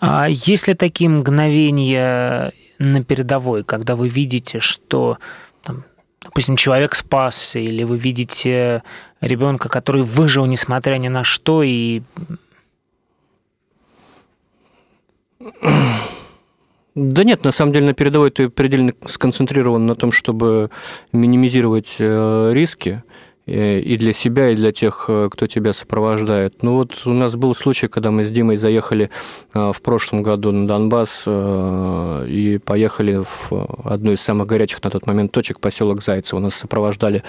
А 0.00 0.26
есть 0.28 0.68
ли 0.68 0.74
такие 0.74 1.10
мгновения 1.10 2.52
на 2.78 3.04
передовой, 3.04 3.62
когда 3.62 3.94
вы 3.94 4.08
видите, 4.08 4.58
что 4.58 5.18
допустим, 6.24 6.56
человек 6.56 6.94
спасся, 6.94 7.58
или 7.58 7.84
вы 7.84 7.96
видите 7.96 8.82
ребенка, 9.20 9.68
который 9.68 10.02
выжил, 10.02 10.46
несмотря 10.46 10.96
ни 10.98 11.08
на 11.08 11.24
что, 11.24 11.62
и... 11.62 12.02
Да 16.94 17.24
нет, 17.24 17.42
на 17.44 17.52
самом 17.52 17.72
деле 17.72 17.86
на 17.86 17.94
передовой 17.94 18.30
ты 18.30 18.50
предельно 18.50 18.92
сконцентрирован 19.06 19.86
на 19.86 19.94
том, 19.94 20.12
чтобы 20.12 20.70
минимизировать 21.12 21.96
э, 21.98 22.50
риски. 22.52 23.02
Э, 23.46 23.80
и 23.80 23.96
для 23.96 24.12
себя, 24.12 24.50
и 24.50 24.54
для 24.54 24.72
тех, 24.72 25.06
э, 25.08 25.28
кто 25.30 25.46
тебя 25.46 25.72
сопровождает. 25.72 26.62
Ну 26.62 26.76
вот 26.76 27.02
у 27.06 27.12
нас 27.12 27.34
был 27.34 27.54
случай, 27.54 27.88
когда 27.88 28.10
мы 28.10 28.24
с 28.24 28.30
Димой 28.30 28.56
заехали 28.56 29.10
э, 29.52 29.72
в 29.74 29.82
прошлом 29.82 30.22
году 30.22 30.52
на 30.52 30.66
Донбасс 30.66 31.24
и 31.26 32.60
поехали 32.64 33.24
в 33.24 33.52
одну 33.84 34.12
из 34.12 34.20
самых 34.20 34.46
горячих 34.46 34.82
на 34.84 34.90
тот 34.90 35.06
момент 35.06 35.32
точек, 35.32 35.58
поселок 35.60 36.02
Зайцево. 36.02 36.38
Нас 36.38 36.54
сопровождали 36.54 37.24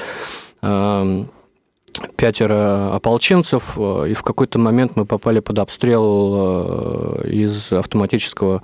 пятеро 2.15 2.95
ополченцев, 2.95 3.77
и 3.77 4.13
в 4.13 4.23
какой-то 4.23 4.57
момент 4.57 4.95
мы 4.95 5.05
попали 5.05 5.41
под 5.41 5.59
обстрел 5.59 7.21
из 7.23 7.71
автоматического 7.71 8.63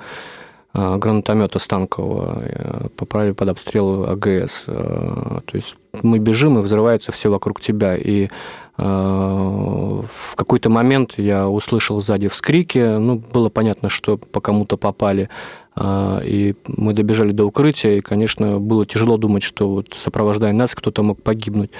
гранатомета 0.73 1.59
станкового, 1.59 2.43
э, 2.43 2.87
попали 2.95 3.31
под 3.31 3.49
обстрел 3.49 4.05
АГС. 4.05 4.63
Э, 4.67 5.39
то 5.45 5.55
есть 5.55 5.75
мы 6.03 6.19
бежим, 6.19 6.59
и 6.59 6.61
взрывается 6.61 7.11
все 7.11 7.29
вокруг 7.29 7.59
тебя. 7.59 7.95
И 7.97 8.29
в 8.77 10.35
какой-то 10.37 10.69
момент 10.69 11.15
я 11.17 11.49
услышал 11.49 12.01
сзади 12.01 12.29
вскрики, 12.29 12.97
ну, 12.97 13.17
было 13.17 13.49
понятно, 13.49 13.89
что 13.89 14.17
по 14.17 14.39
кому-то 14.39 14.77
попали, 14.77 15.29
и 15.77 16.55
мы 16.65 16.93
добежали 16.93 17.31
до 17.31 17.43
укрытия, 17.43 17.97
и, 17.97 18.01
конечно, 18.01 18.57
было 18.61 18.85
тяжело 18.85 19.17
думать, 19.17 19.43
что 19.43 19.67
вот 19.69 19.87
сопровождая 19.97 20.53
нас, 20.53 20.75
кто-то 20.75 21.03
мог 21.03 21.21
погибнуть. 21.21 21.71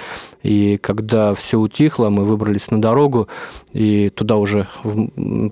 И 0.42 0.76
когда 0.76 1.32
все 1.32 1.58
утихло, 1.58 2.10
мы 2.10 2.24
выбрались 2.24 2.70
на 2.70 2.82
дорогу, 2.82 3.28
и 3.72 4.10
туда 4.10 4.36
уже 4.36 4.68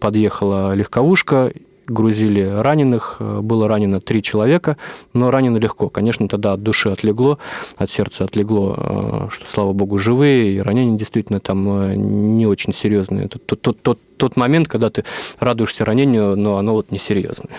подъехала 0.03 0.75
легковушка, 0.75 1.51
грузили 1.89 2.43
раненых, 2.43 3.17
э, 3.19 3.41
было 3.41 3.69
ранено 3.69 4.01
три 4.01 4.23
человека, 4.23 4.77
но 5.13 5.31
ранено 5.31 5.57
легко. 5.57 5.89
Конечно, 5.89 6.29
тогда 6.29 6.53
от 6.53 6.63
души 6.63 6.91
отлегло, 6.91 7.39
от 7.77 7.91
сердца 7.91 8.25
отлегло, 8.25 8.75
э, 8.77 9.29
что, 9.31 9.47
слава 9.47 9.73
богу, 9.73 9.99
живые, 9.99 10.53
и 10.53 10.61
ранения 10.61 10.97
действительно 10.97 11.41
там 11.41 11.69
э, 11.69 11.95
не 11.97 12.47
очень 12.47 12.73
серьезные. 12.73 13.29
Тот, 13.29 13.61
тот, 13.61 13.83
тот, 13.83 13.99
тот 14.17 14.37
момент, 14.37 14.69
когда 14.69 14.91
ты 14.91 15.05
радуешься 15.41 15.85
ранению, 15.85 16.37
но 16.37 16.59
оно 16.59 16.75
вот 16.75 16.91
несерьезное. 16.91 17.57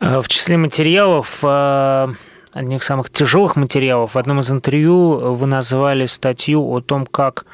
В 0.00 0.28
числе 0.28 0.58
материалов 0.58 1.42
одних 2.52 2.82
самых 2.82 3.10
тяжелых 3.10 3.56
материалов. 3.56 4.14
В 4.14 4.18
одном 4.18 4.40
из 4.40 4.50
интервью 4.50 5.32
вы 5.34 5.46
назвали 5.46 6.04
статью 6.06 6.62
о 6.70 6.80
том, 6.80 7.06
как 7.06 7.46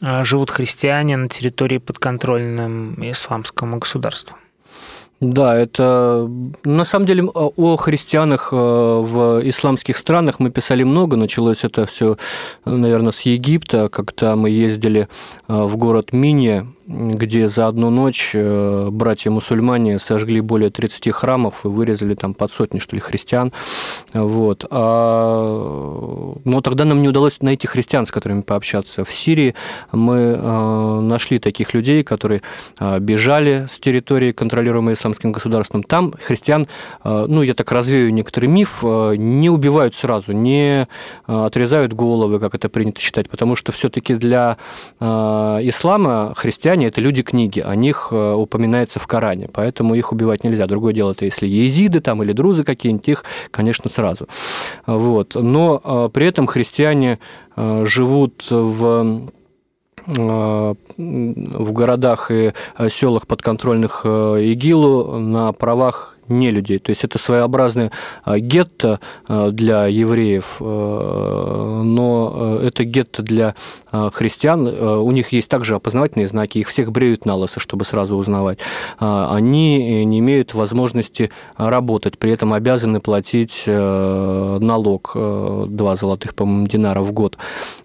живут 0.00 0.50
христиане 0.50 1.16
на 1.16 1.28
территории 1.28 1.78
подконтрольным 1.78 3.10
исламскому 3.10 3.78
государству. 3.78 4.36
Да, 5.20 5.56
это 5.56 6.30
на 6.64 6.84
самом 6.84 7.06
деле 7.06 7.24
о 7.24 7.76
христианах 7.76 8.50
э, 8.52 8.56
в 8.56 9.40
исламских 9.48 9.96
странах 9.96 10.40
мы 10.40 10.50
писали 10.50 10.82
много. 10.82 11.16
Началось 11.16 11.64
это 11.64 11.86
все, 11.86 12.18
наверное, 12.66 13.12
с 13.12 13.22
Египта, 13.22 13.88
когда 13.88 14.36
мы 14.36 14.50
ездили 14.50 15.08
э, 15.48 15.62
в 15.62 15.78
город 15.78 16.12
Минья, 16.12 16.66
где 16.86 17.48
за 17.48 17.66
одну 17.66 17.90
ночь 17.90 18.30
э, 18.34 18.88
братья-мусульмане 18.90 19.98
сожгли 19.98 20.40
более 20.40 20.70
30 20.70 21.12
храмов 21.12 21.64
и 21.64 21.68
вырезали 21.68 22.14
там 22.14 22.32
под 22.32 22.52
сотни, 22.52 22.78
что 22.78 22.94
ли, 22.94 23.00
христиан. 23.00 23.52
Вот. 24.14 24.64
А... 24.70 26.34
Но 26.44 26.60
тогда 26.60 26.84
нам 26.84 27.02
не 27.02 27.08
удалось 27.08 27.42
найти 27.42 27.66
христиан, 27.66 28.06
с 28.06 28.12
которыми 28.12 28.42
пообщаться. 28.42 29.04
В 29.04 29.12
Сирии 29.12 29.54
мы 29.90 30.16
э, 30.16 31.00
нашли 31.00 31.40
таких 31.40 31.74
людей, 31.74 32.04
которые 32.04 32.42
э, 32.78 32.98
бежали 33.00 33.66
с 33.68 33.80
территории, 33.80 34.30
контролируемой 34.30 34.94
исламским 34.94 35.32
государством. 35.32 35.82
Там 35.82 36.12
христиан, 36.12 36.68
ну, 37.04 37.42
я 37.42 37.54
так 37.54 37.70
развею 37.72 38.12
некоторый 38.12 38.46
миф, 38.46 38.82
не 38.82 39.50
убивают 39.50 39.94
сразу, 39.94 40.32
не 40.32 40.86
отрезают 41.26 41.92
головы, 41.92 42.38
как 42.38 42.54
это 42.54 42.68
принято 42.68 43.00
считать, 43.00 43.28
потому 43.28 43.56
что 43.56 43.72
все-таки 43.72 44.14
для 44.14 44.56
ислама 45.00 46.32
христиане 46.36 46.75
христиане– 46.76 46.86
это 46.88 47.00
люди 47.00 47.22
книги, 47.22 47.60
о 47.60 47.74
них 47.74 48.08
э, 48.10 48.34
упоминается 48.34 48.98
в 48.98 49.06
Коране, 49.06 49.48
поэтому 49.52 49.94
их 49.94 50.12
убивать 50.12 50.44
нельзя. 50.44 50.66
Другое 50.66 50.92
дело, 50.92 51.12
это 51.12 51.24
если 51.24 51.46
езиды 51.46 52.00
там 52.00 52.22
или 52.22 52.32
друзы 52.32 52.64
какие-нибудь, 52.64 53.08
их, 53.08 53.24
конечно, 53.50 53.88
сразу. 53.88 54.26
Вот. 54.86 55.34
Но 55.34 55.80
э, 55.82 56.10
при 56.12 56.26
этом 56.26 56.46
христиане 56.46 57.18
э, 57.56 57.84
живут 57.86 58.46
в 58.50 59.26
в 60.08 61.72
городах 61.72 62.30
и 62.30 62.52
селах 62.90 63.26
подконтрольных 63.26 64.06
ИГИЛу 64.06 65.18
на 65.18 65.52
правах 65.52 66.15
не 66.28 66.50
людей. 66.50 66.78
То 66.78 66.90
есть 66.90 67.04
это 67.04 67.18
своеобразное 67.18 67.90
а, 68.24 68.38
гетто 68.38 69.00
а, 69.26 69.50
для 69.50 69.86
евреев, 69.86 70.56
а, 70.60 71.82
но 71.82 72.60
это 72.62 72.84
гетто 72.84 73.22
для 73.22 73.54
христиан. 74.12 74.66
У 74.66 75.10
них 75.12 75.32
есть 75.32 75.48
также 75.48 75.74
опознавательные 75.74 76.26
знаки, 76.26 76.58
их 76.58 76.68
всех 76.68 76.92
бреют 76.92 77.24
на 77.24 77.34
лысо, 77.34 77.60
чтобы 77.60 77.86
сразу 77.86 78.16
узнавать. 78.16 78.58
Они 78.98 80.04
не 80.04 80.18
имеют 80.18 80.52
возможности 80.52 81.30
работать, 81.56 82.18
при 82.18 82.32
этом 82.32 82.52
обязаны 82.52 83.00
платить 83.00 83.62
налог 83.66 85.12
2 85.14 85.96
золотых, 85.96 86.34
по-моему, 86.34 86.66
динара 86.66 87.00
в 87.00 87.12
год. 87.12 87.38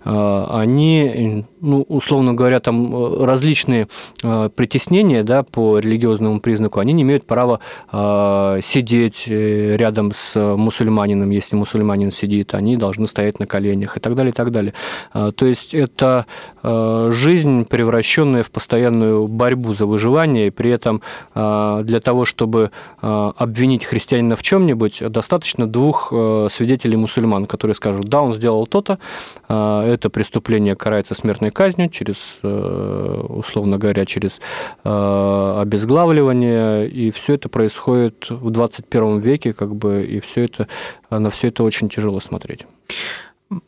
Они, 0.03 1.45
ну, 1.61 1.83
условно 1.83 2.33
говоря, 2.33 2.59
там 2.59 3.23
различные 3.23 3.87
притеснения 4.21 5.23
да, 5.23 5.43
по 5.43 5.79
религиозному 5.79 6.41
признаку, 6.41 6.81
они 6.81 6.91
не 6.91 7.03
имеют 7.03 7.25
права 7.25 7.61
Э, 7.91 8.30
сидеть 8.61 9.25
э, 9.27 9.75
рядом 9.77 10.11
с 10.13 10.35
мусульманином, 10.35 11.29
если 11.29 11.55
мусульманин 11.55 12.11
сидит, 12.11 12.53
они 12.53 12.77
должны 12.77 13.07
стоять 13.07 13.39
на 13.39 13.47
коленях 13.47 13.97
и 13.97 13.99
так 13.99 14.15
далее, 14.15 14.31
и 14.31 14.35
так 14.35 14.51
далее. 14.51 14.73
Э, 15.13 15.31
то 15.35 15.45
есть 15.45 15.73
это 15.73 16.25
жизнь, 16.63 17.65
превращенная 17.65 18.43
в 18.43 18.51
постоянную 18.51 19.27
борьбу 19.27 19.73
за 19.73 19.85
выживание, 19.85 20.47
и 20.47 20.49
при 20.49 20.71
этом 20.71 21.01
для 21.33 21.99
того, 22.03 22.25
чтобы 22.25 22.71
обвинить 23.01 23.85
христианина 23.85 24.35
в 24.35 24.43
чем-нибудь, 24.43 25.01
достаточно 25.09 25.67
двух 25.67 26.13
свидетелей 26.51 26.97
мусульман, 26.97 27.47
которые 27.47 27.75
скажут, 27.75 28.09
да, 28.09 28.21
он 28.21 28.33
сделал 28.33 28.67
то-то, 28.67 28.99
это 29.47 30.09
преступление 30.11 30.75
карается 30.75 31.15
смертной 31.15 31.51
казнью 31.51 31.89
через, 31.89 32.39
условно 32.43 33.77
говоря, 33.77 34.05
через 34.05 34.39
обезглавливание, 34.83 36.87
и 36.87 37.11
все 37.11 37.33
это 37.33 37.49
происходит 37.49 38.20
в 38.29 38.49
21 38.49 39.19
веке, 39.19 39.53
как 39.53 39.75
бы, 39.75 40.03
и 40.05 40.19
все 40.19 40.45
это, 40.45 40.67
на 41.09 41.29
все 41.29 41.47
это 41.47 41.63
очень 41.63 41.89
тяжело 41.89 42.19
смотреть. 42.19 42.65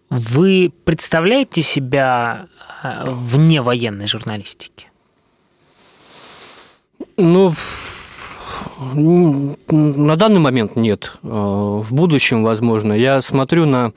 Вы 0.10 0.72
представляете 0.86 1.62
себя 1.62 2.48
э, 2.84 3.04
вне 3.08 3.62
военной 3.62 4.08
журналистики? 4.08 4.88
Ну, 7.18 7.54
на 8.80 10.16
данный 10.16 10.40
момент 10.40 10.76
нет. 10.76 11.14
Э, 11.24 11.28
в 11.28 11.94
будущем, 11.94 12.44
возможно. 12.44 12.94
Я 12.94 13.22
смотрю 13.22 13.66
на 13.66 13.94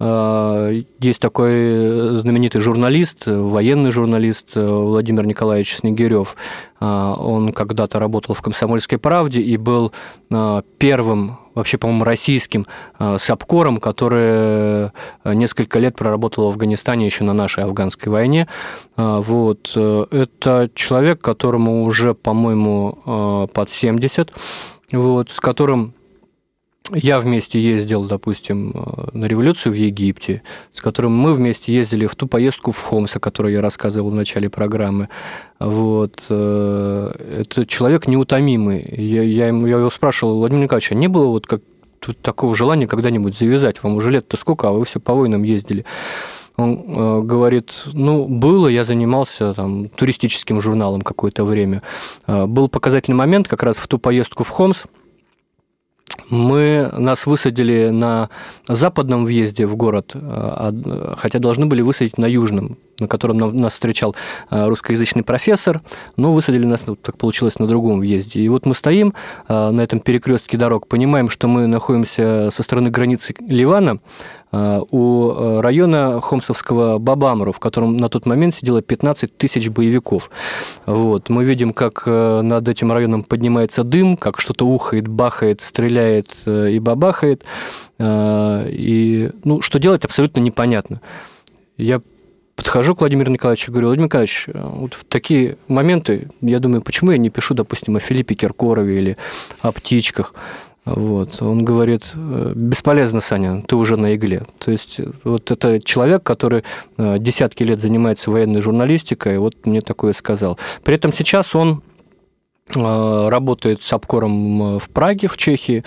есть 0.00 1.20
такой 1.20 2.16
знаменитый 2.16 2.60
журналист, 2.60 3.26
военный 3.26 3.90
журналист 3.90 4.56
э, 4.56 4.64
Владимир 4.64 5.26
Николаевич 5.26 5.74
Снегирев. 5.76 6.36
Э, 6.80 7.14
он 7.18 7.52
когда-то 7.52 7.98
работал 7.98 8.36
в 8.36 8.40
«Комсомольской 8.40 8.98
правде» 8.98 9.42
и 9.42 9.56
был 9.56 9.92
первым, 10.78 11.38
вообще, 11.54 11.78
по-моему, 11.78 12.04
российским 12.04 12.66
сапкором, 13.18 13.78
который 13.78 14.90
несколько 15.24 15.78
лет 15.78 15.96
проработал 15.96 16.44
в 16.44 16.48
Афганистане 16.48 17.06
еще 17.06 17.24
на 17.24 17.32
нашей 17.32 17.64
афганской 17.64 18.12
войне. 18.12 18.46
Вот. 18.96 19.70
Это 19.74 20.70
человек, 20.74 21.22
которому 21.22 21.84
уже, 21.84 22.12
по-моему, 22.12 23.48
под 23.54 23.70
70, 23.70 24.32
вот, 24.92 25.30
с 25.30 25.40
которым 25.40 25.94
я 26.92 27.20
вместе 27.20 27.60
ездил, 27.60 28.04
допустим, 28.04 28.72
э, 28.74 29.08
на 29.12 29.26
революцию 29.26 29.72
в 29.72 29.76
Египте, 29.76 30.42
с 30.72 30.80
которым 30.80 31.16
мы 31.16 31.32
вместе 31.32 31.72
ездили 31.72 32.06
в 32.06 32.14
ту 32.14 32.26
поездку 32.26 32.72
в 32.72 32.80
Хомс, 32.80 33.16
о 33.16 33.20
которой 33.20 33.52
я 33.52 33.60
рассказывал 33.60 34.10
в 34.10 34.14
начале 34.14 34.48
программы. 34.48 35.08
Вот. 35.58 36.26
Э, 36.30 37.12
это 37.40 37.66
человек 37.66 38.06
неутомимый. 38.06 38.84
Я, 38.96 39.22
я, 39.22 39.46
я 39.46 39.78
его 39.78 39.90
спрашивал, 39.90 40.38
Владимир 40.38 40.64
Николаевич, 40.64 40.92
а 40.92 40.94
не 40.94 41.08
было 41.08 41.26
вот 41.26 41.46
как 41.46 41.60
такого 42.22 42.54
желания 42.54 42.86
когда-нибудь 42.86 43.36
завязать? 43.36 43.82
Вам 43.82 43.96
уже 43.96 44.10
лет-то 44.10 44.36
сколько, 44.36 44.68
а 44.68 44.72
вы 44.72 44.84
все 44.84 45.00
по 45.00 45.14
войнам 45.14 45.42
ездили? 45.42 45.84
Он 46.56 46.74
э, 46.86 47.22
говорит, 47.22 47.84
ну, 47.92 48.26
было, 48.26 48.68
я 48.68 48.84
занимался 48.84 49.54
там, 49.54 49.88
туристическим 49.90 50.60
журналом 50.60 51.02
какое-то 51.02 51.44
время. 51.44 51.82
Был 52.26 52.68
показательный 52.68 53.16
момент 53.16 53.46
как 53.46 53.62
раз 53.62 53.76
в 53.76 53.86
ту 53.86 53.98
поездку 53.98 54.44
в 54.44 54.48
Хомс– 54.48 54.84
мы, 56.30 56.90
нас 56.92 57.26
высадили 57.26 57.88
на 57.88 58.28
западном 58.66 59.24
въезде 59.24 59.66
в 59.66 59.76
город, 59.76 60.12
э, 60.14 61.14
хотя 61.16 61.38
должны 61.38 61.66
были 61.66 61.82
высадить 61.82 62.18
на 62.18 62.26
южном, 62.26 62.76
на 62.98 63.08
котором 63.08 63.38
нас 63.38 63.72
встречал 63.72 64.14
э, 64.50 64.66
русскоязычный 64.66 65.22
профессор, 65.22 65.80
но 66.16 66.32
высадили 66.32 66.66
нас, 66.66 66.82
вот 66.86 67.00
так 67.00 67.16
получилось, 67.16 67.58
на 67.58 67.66
другом 67.66 68.00
въезде. 68.00 68.40
И 68.40 68.48
вот 68.48 68.66
мы 68.66 68.74
стоим 68.74 69.14
э, 69.48 69.70
на 69.70 69.80
этом 69.80 70.00
перекрестке 70.00 70.56
дорог, 70.56 70.86
понимаем, 70.86 71.30
что 71.30 71.48
мы 71.48 71.66
находимся 71.66 72.50
со 72.52 72.62
стороны 72.62 72.90
границы 72.90 73.34
Ливана, 73.40 74.00
у 74.50 75.30
э, 75.30 75.60
района 75.60 76.20
Хомсовского 76.20 76.98
Бабамру, 76.98 77.52
в 77.52 77.58
котором 77.58 77.96
на 77.96 78.08
тот 78.08 78.26
момент 78.26 78.54
сидело 78.54 78.80
15 78.80 79.36
тысяч 79.36 79.68
боевиков. 79.68 80.30
Вот. 80.86 81.28
Мы 81.28 81.44
видим, 81.44 81.72
как 81.72 82.04
э, 82.06 82.40
над 82.42 82.66
этим 82.66 82.90
районом 82.92 83.24
поднимается 83.24 83.84
дым, 83.84 84.16
как 84.16 84.40
что-то 84.40 84.66
ухает, 84.66 85.06
бахает, 85.06 85.60
стреляет 85.60 86.28
и 86.46 86.78
бабахает. 86.78 87.44
И 88.00 89.30
ну, 89.42 89.60
что 89.60 89.78
делать, 89.80 90.04
абсолютно 90.04 90.40
непонятно. 90.40 91.00
Я 91.76 92.00
подхожу 92.54 92.94
к 92.94 93.00
Владимиру 93.00 93.30
Николаевичу 93.30 93.70
и 93.70 93.72
говорю, 93.72 93.88
Владимир 93.88 94.06
Николаевич, 94.06 94.46
вот 94.52 94.94
в 94.94 95.04
такие 95.04 95.58
моменты, 95.68 96.28
я 96.40 96.58
думаю, 96.58 96.82
почему 96.82 97.12
я 97.12 97.18
не 97.18 97.30
пишу, 97.30 97.54
допустим, 97.54 97.96
о 97.96 98.00
Филиппе 98.00 98.34
Киркорове 98.34 98.98
или 98.98 99.16
о 99.60 99.72
птичках? 99.72 100.34
Вот. 100.94 101.42
Он 101.42 101.64
говорит, 101.64 102.12
«Э, 102.14 102.52
бесполезно, 102.54 103.20
Саня, 103.20 103.62
ты 103.62 103.76
уже 103.76 103.96
на 103.96 104.14
игле. 104.14 104.42
То 104.58 104.70
есть 104.70 105.00
вот 105.24 105.50
это 105.50 105.80
человек, 105.80 106.22
который 106.22 106.64
э, 106.96 107.18
десятки 107.18 107.62
лет 107.62 107.80
занимается 107.80 108.30
военной 108.30 108.60
журналистикой, 108.60 109.38
вот 109.38 109.66
мне 109.66 109.80
такое 109.80 110.12
сказал. 110.12 110.58
При 110.84 110.94
этом 110.94 111.12
сейчас 111.12 111.54
он 111.54 111.82
э, 112.74 113.28
работает 113.28 113.82
с 113.82 113.92
обкором 113.92 114.78
в 114.78 114.88
Праге, 114.90 115.28
в 115.28 115.36
Чехии, 115.36 115.84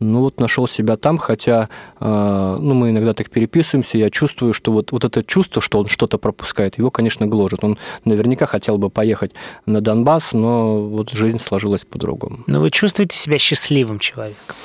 ну 0.00 0.20
вот 0.20 0.40
нашел 0.40 0.68
себя 0.68 0.96
там, 0.96 1.18
хотя 1.18 1.68
э, 2.00 2.56
ну, 2.60 2.74
мы 2.74 2.90
иногда 2.90 3.14
так 3.14 3.30
переписываемся, 3.30 3.98
я 3.98 4.10
чувствую, 4.10 4.52
что 4.52 4.72
вот, 4.72 4.92
вот 4.92 5.04
это 5.04 5.24
чувство, 5.24 5.60
что 5.60 5.78
он 5.80 5.88
что-то 5.88 6.18
пропускает, 6.18 6.78
его, 6.78 6.90
конечно, 6.90 7.26
гложет. 7.26 7.64
Он 7.64 7.78
наверняка 8.04 8.46
хотел 8.46 8.78
бы 8.78 8.90
поехать 8.90 9.32
на 9.66 9.80
Донбасс, 9.80 10.32
но 10.32 10.80
вот 10.82 11.10
жизнь 11.10 11.38
сложилась 11.38 11.84
по-другому. 11.84 12.44
Но 12.46 12.60
вы 12.60 12.70
чувствуете 12.70 13.16
себя 13.16 13.38
счастливым 13.38 13.98
человеком? 13.98 14.56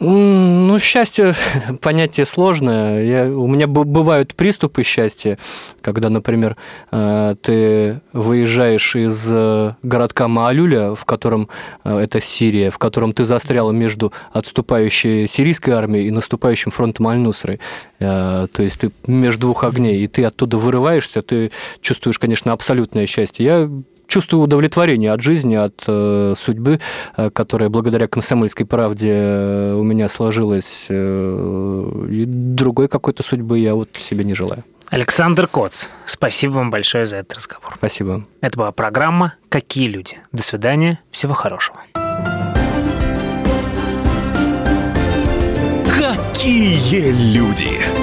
Ну, 0.00 0.78
счастье 0.78 1.34
понятие 1.80 2.24
сложное. 2.24 3.02
Я, 3.02 3.24
у 3.26 3.48
меня 3.48 3.66
бывают 3.66 4.34
приступы 4.36 4.84
счастья, 4.84 5.38
когда, 5.80 6.08
например, 6.08 6.56
э, 6.92 7.34
ты 7.42 8.00
выезжаешь 8.12 8.94
из 8.94 9.26
э, 9.28 9.74
городка 9.82 10.28
Маалюля, 10.28 10.94
в 10.94 11.04
котором 11.04 11.48
э, 11.82 11.98
это 11.98 12.20
Сирия, 12.20 12.70
в 12.70 12.78
котором 12.78 13.12
ты 13.12 13.24
застрял 13.24 13.72
между 13.72 14.12
отступающей 14.32 15.26
сирийской 15.26 15.70
армией 15.70 16.06
и 16.06 16.12
наступающим 16.12 16.70
фронтом 16.70 17.08
Аль-Нусры. 17.08 17.58
То 17.98 18.48
есть 18.58 18.78
ты 18.78 18.92
между 19.06 19.40
двух 19.48 19.64
огней, 19.64 20.04
и 20.04 20.06
ты 20.06 20.24
оттуда 20.24 20.56
вырываешься, 20.56 21.22
ты 21.22 21.50
чувствуешь, 21.80 22.18
конечно, 22.18 22.52
абсолютное 22.52 23.06
счастье. 23.06 23.44
Я 23.44 23.70
чувствую 24.08 24.42
удовлетворение 24.42 25.12
от 25.12 25.20
жизни, 25.20 25.54
от 25.54 25.84
э, 25.86 26.34
судьбы, 26.36 26.80
э, 27.16 27.30
которая 27.30 27.68
благодаря 27.68 28.08
комсомольской 28.08 28.66
правде 28.66 29.12
э, 29.12 29.74
у 29.74 29.84
меня 29.84 30.08
сложилась. 30.08 30.86
Э, 30.88 32.06
и 32.10 32.24
другой 32.26 32.88
какой-то 32.88 33.22
судьбы 33.22 33.60
я 33.60 33.74
вот 33.74 33.90
себе 33.96 34.24
не 34.24 34.34
желаю. 34.34 34.64
Александр 34.88 35.46
Коц, 35.46 35.88
спасибо 36.06 36.52
вам 36.52 36.70
большое 36.70 37.04
за 37.04 37.16
этот 37.16 37.36
разговор. 37.36 37.74
Спасибо. 37.76 38.24
Это 38.40 38.58
была 38.58 38.72
программа 38.72 39.34
«Какие 39.50 39.86
люди?». 39.88 40.16
До 40.32 40.42
свидания, 40.42 41.00
всего 41.10 41.34
хорошего. 41.34 41.78
Какие 45.84 47.12
люди? 47.34 47.97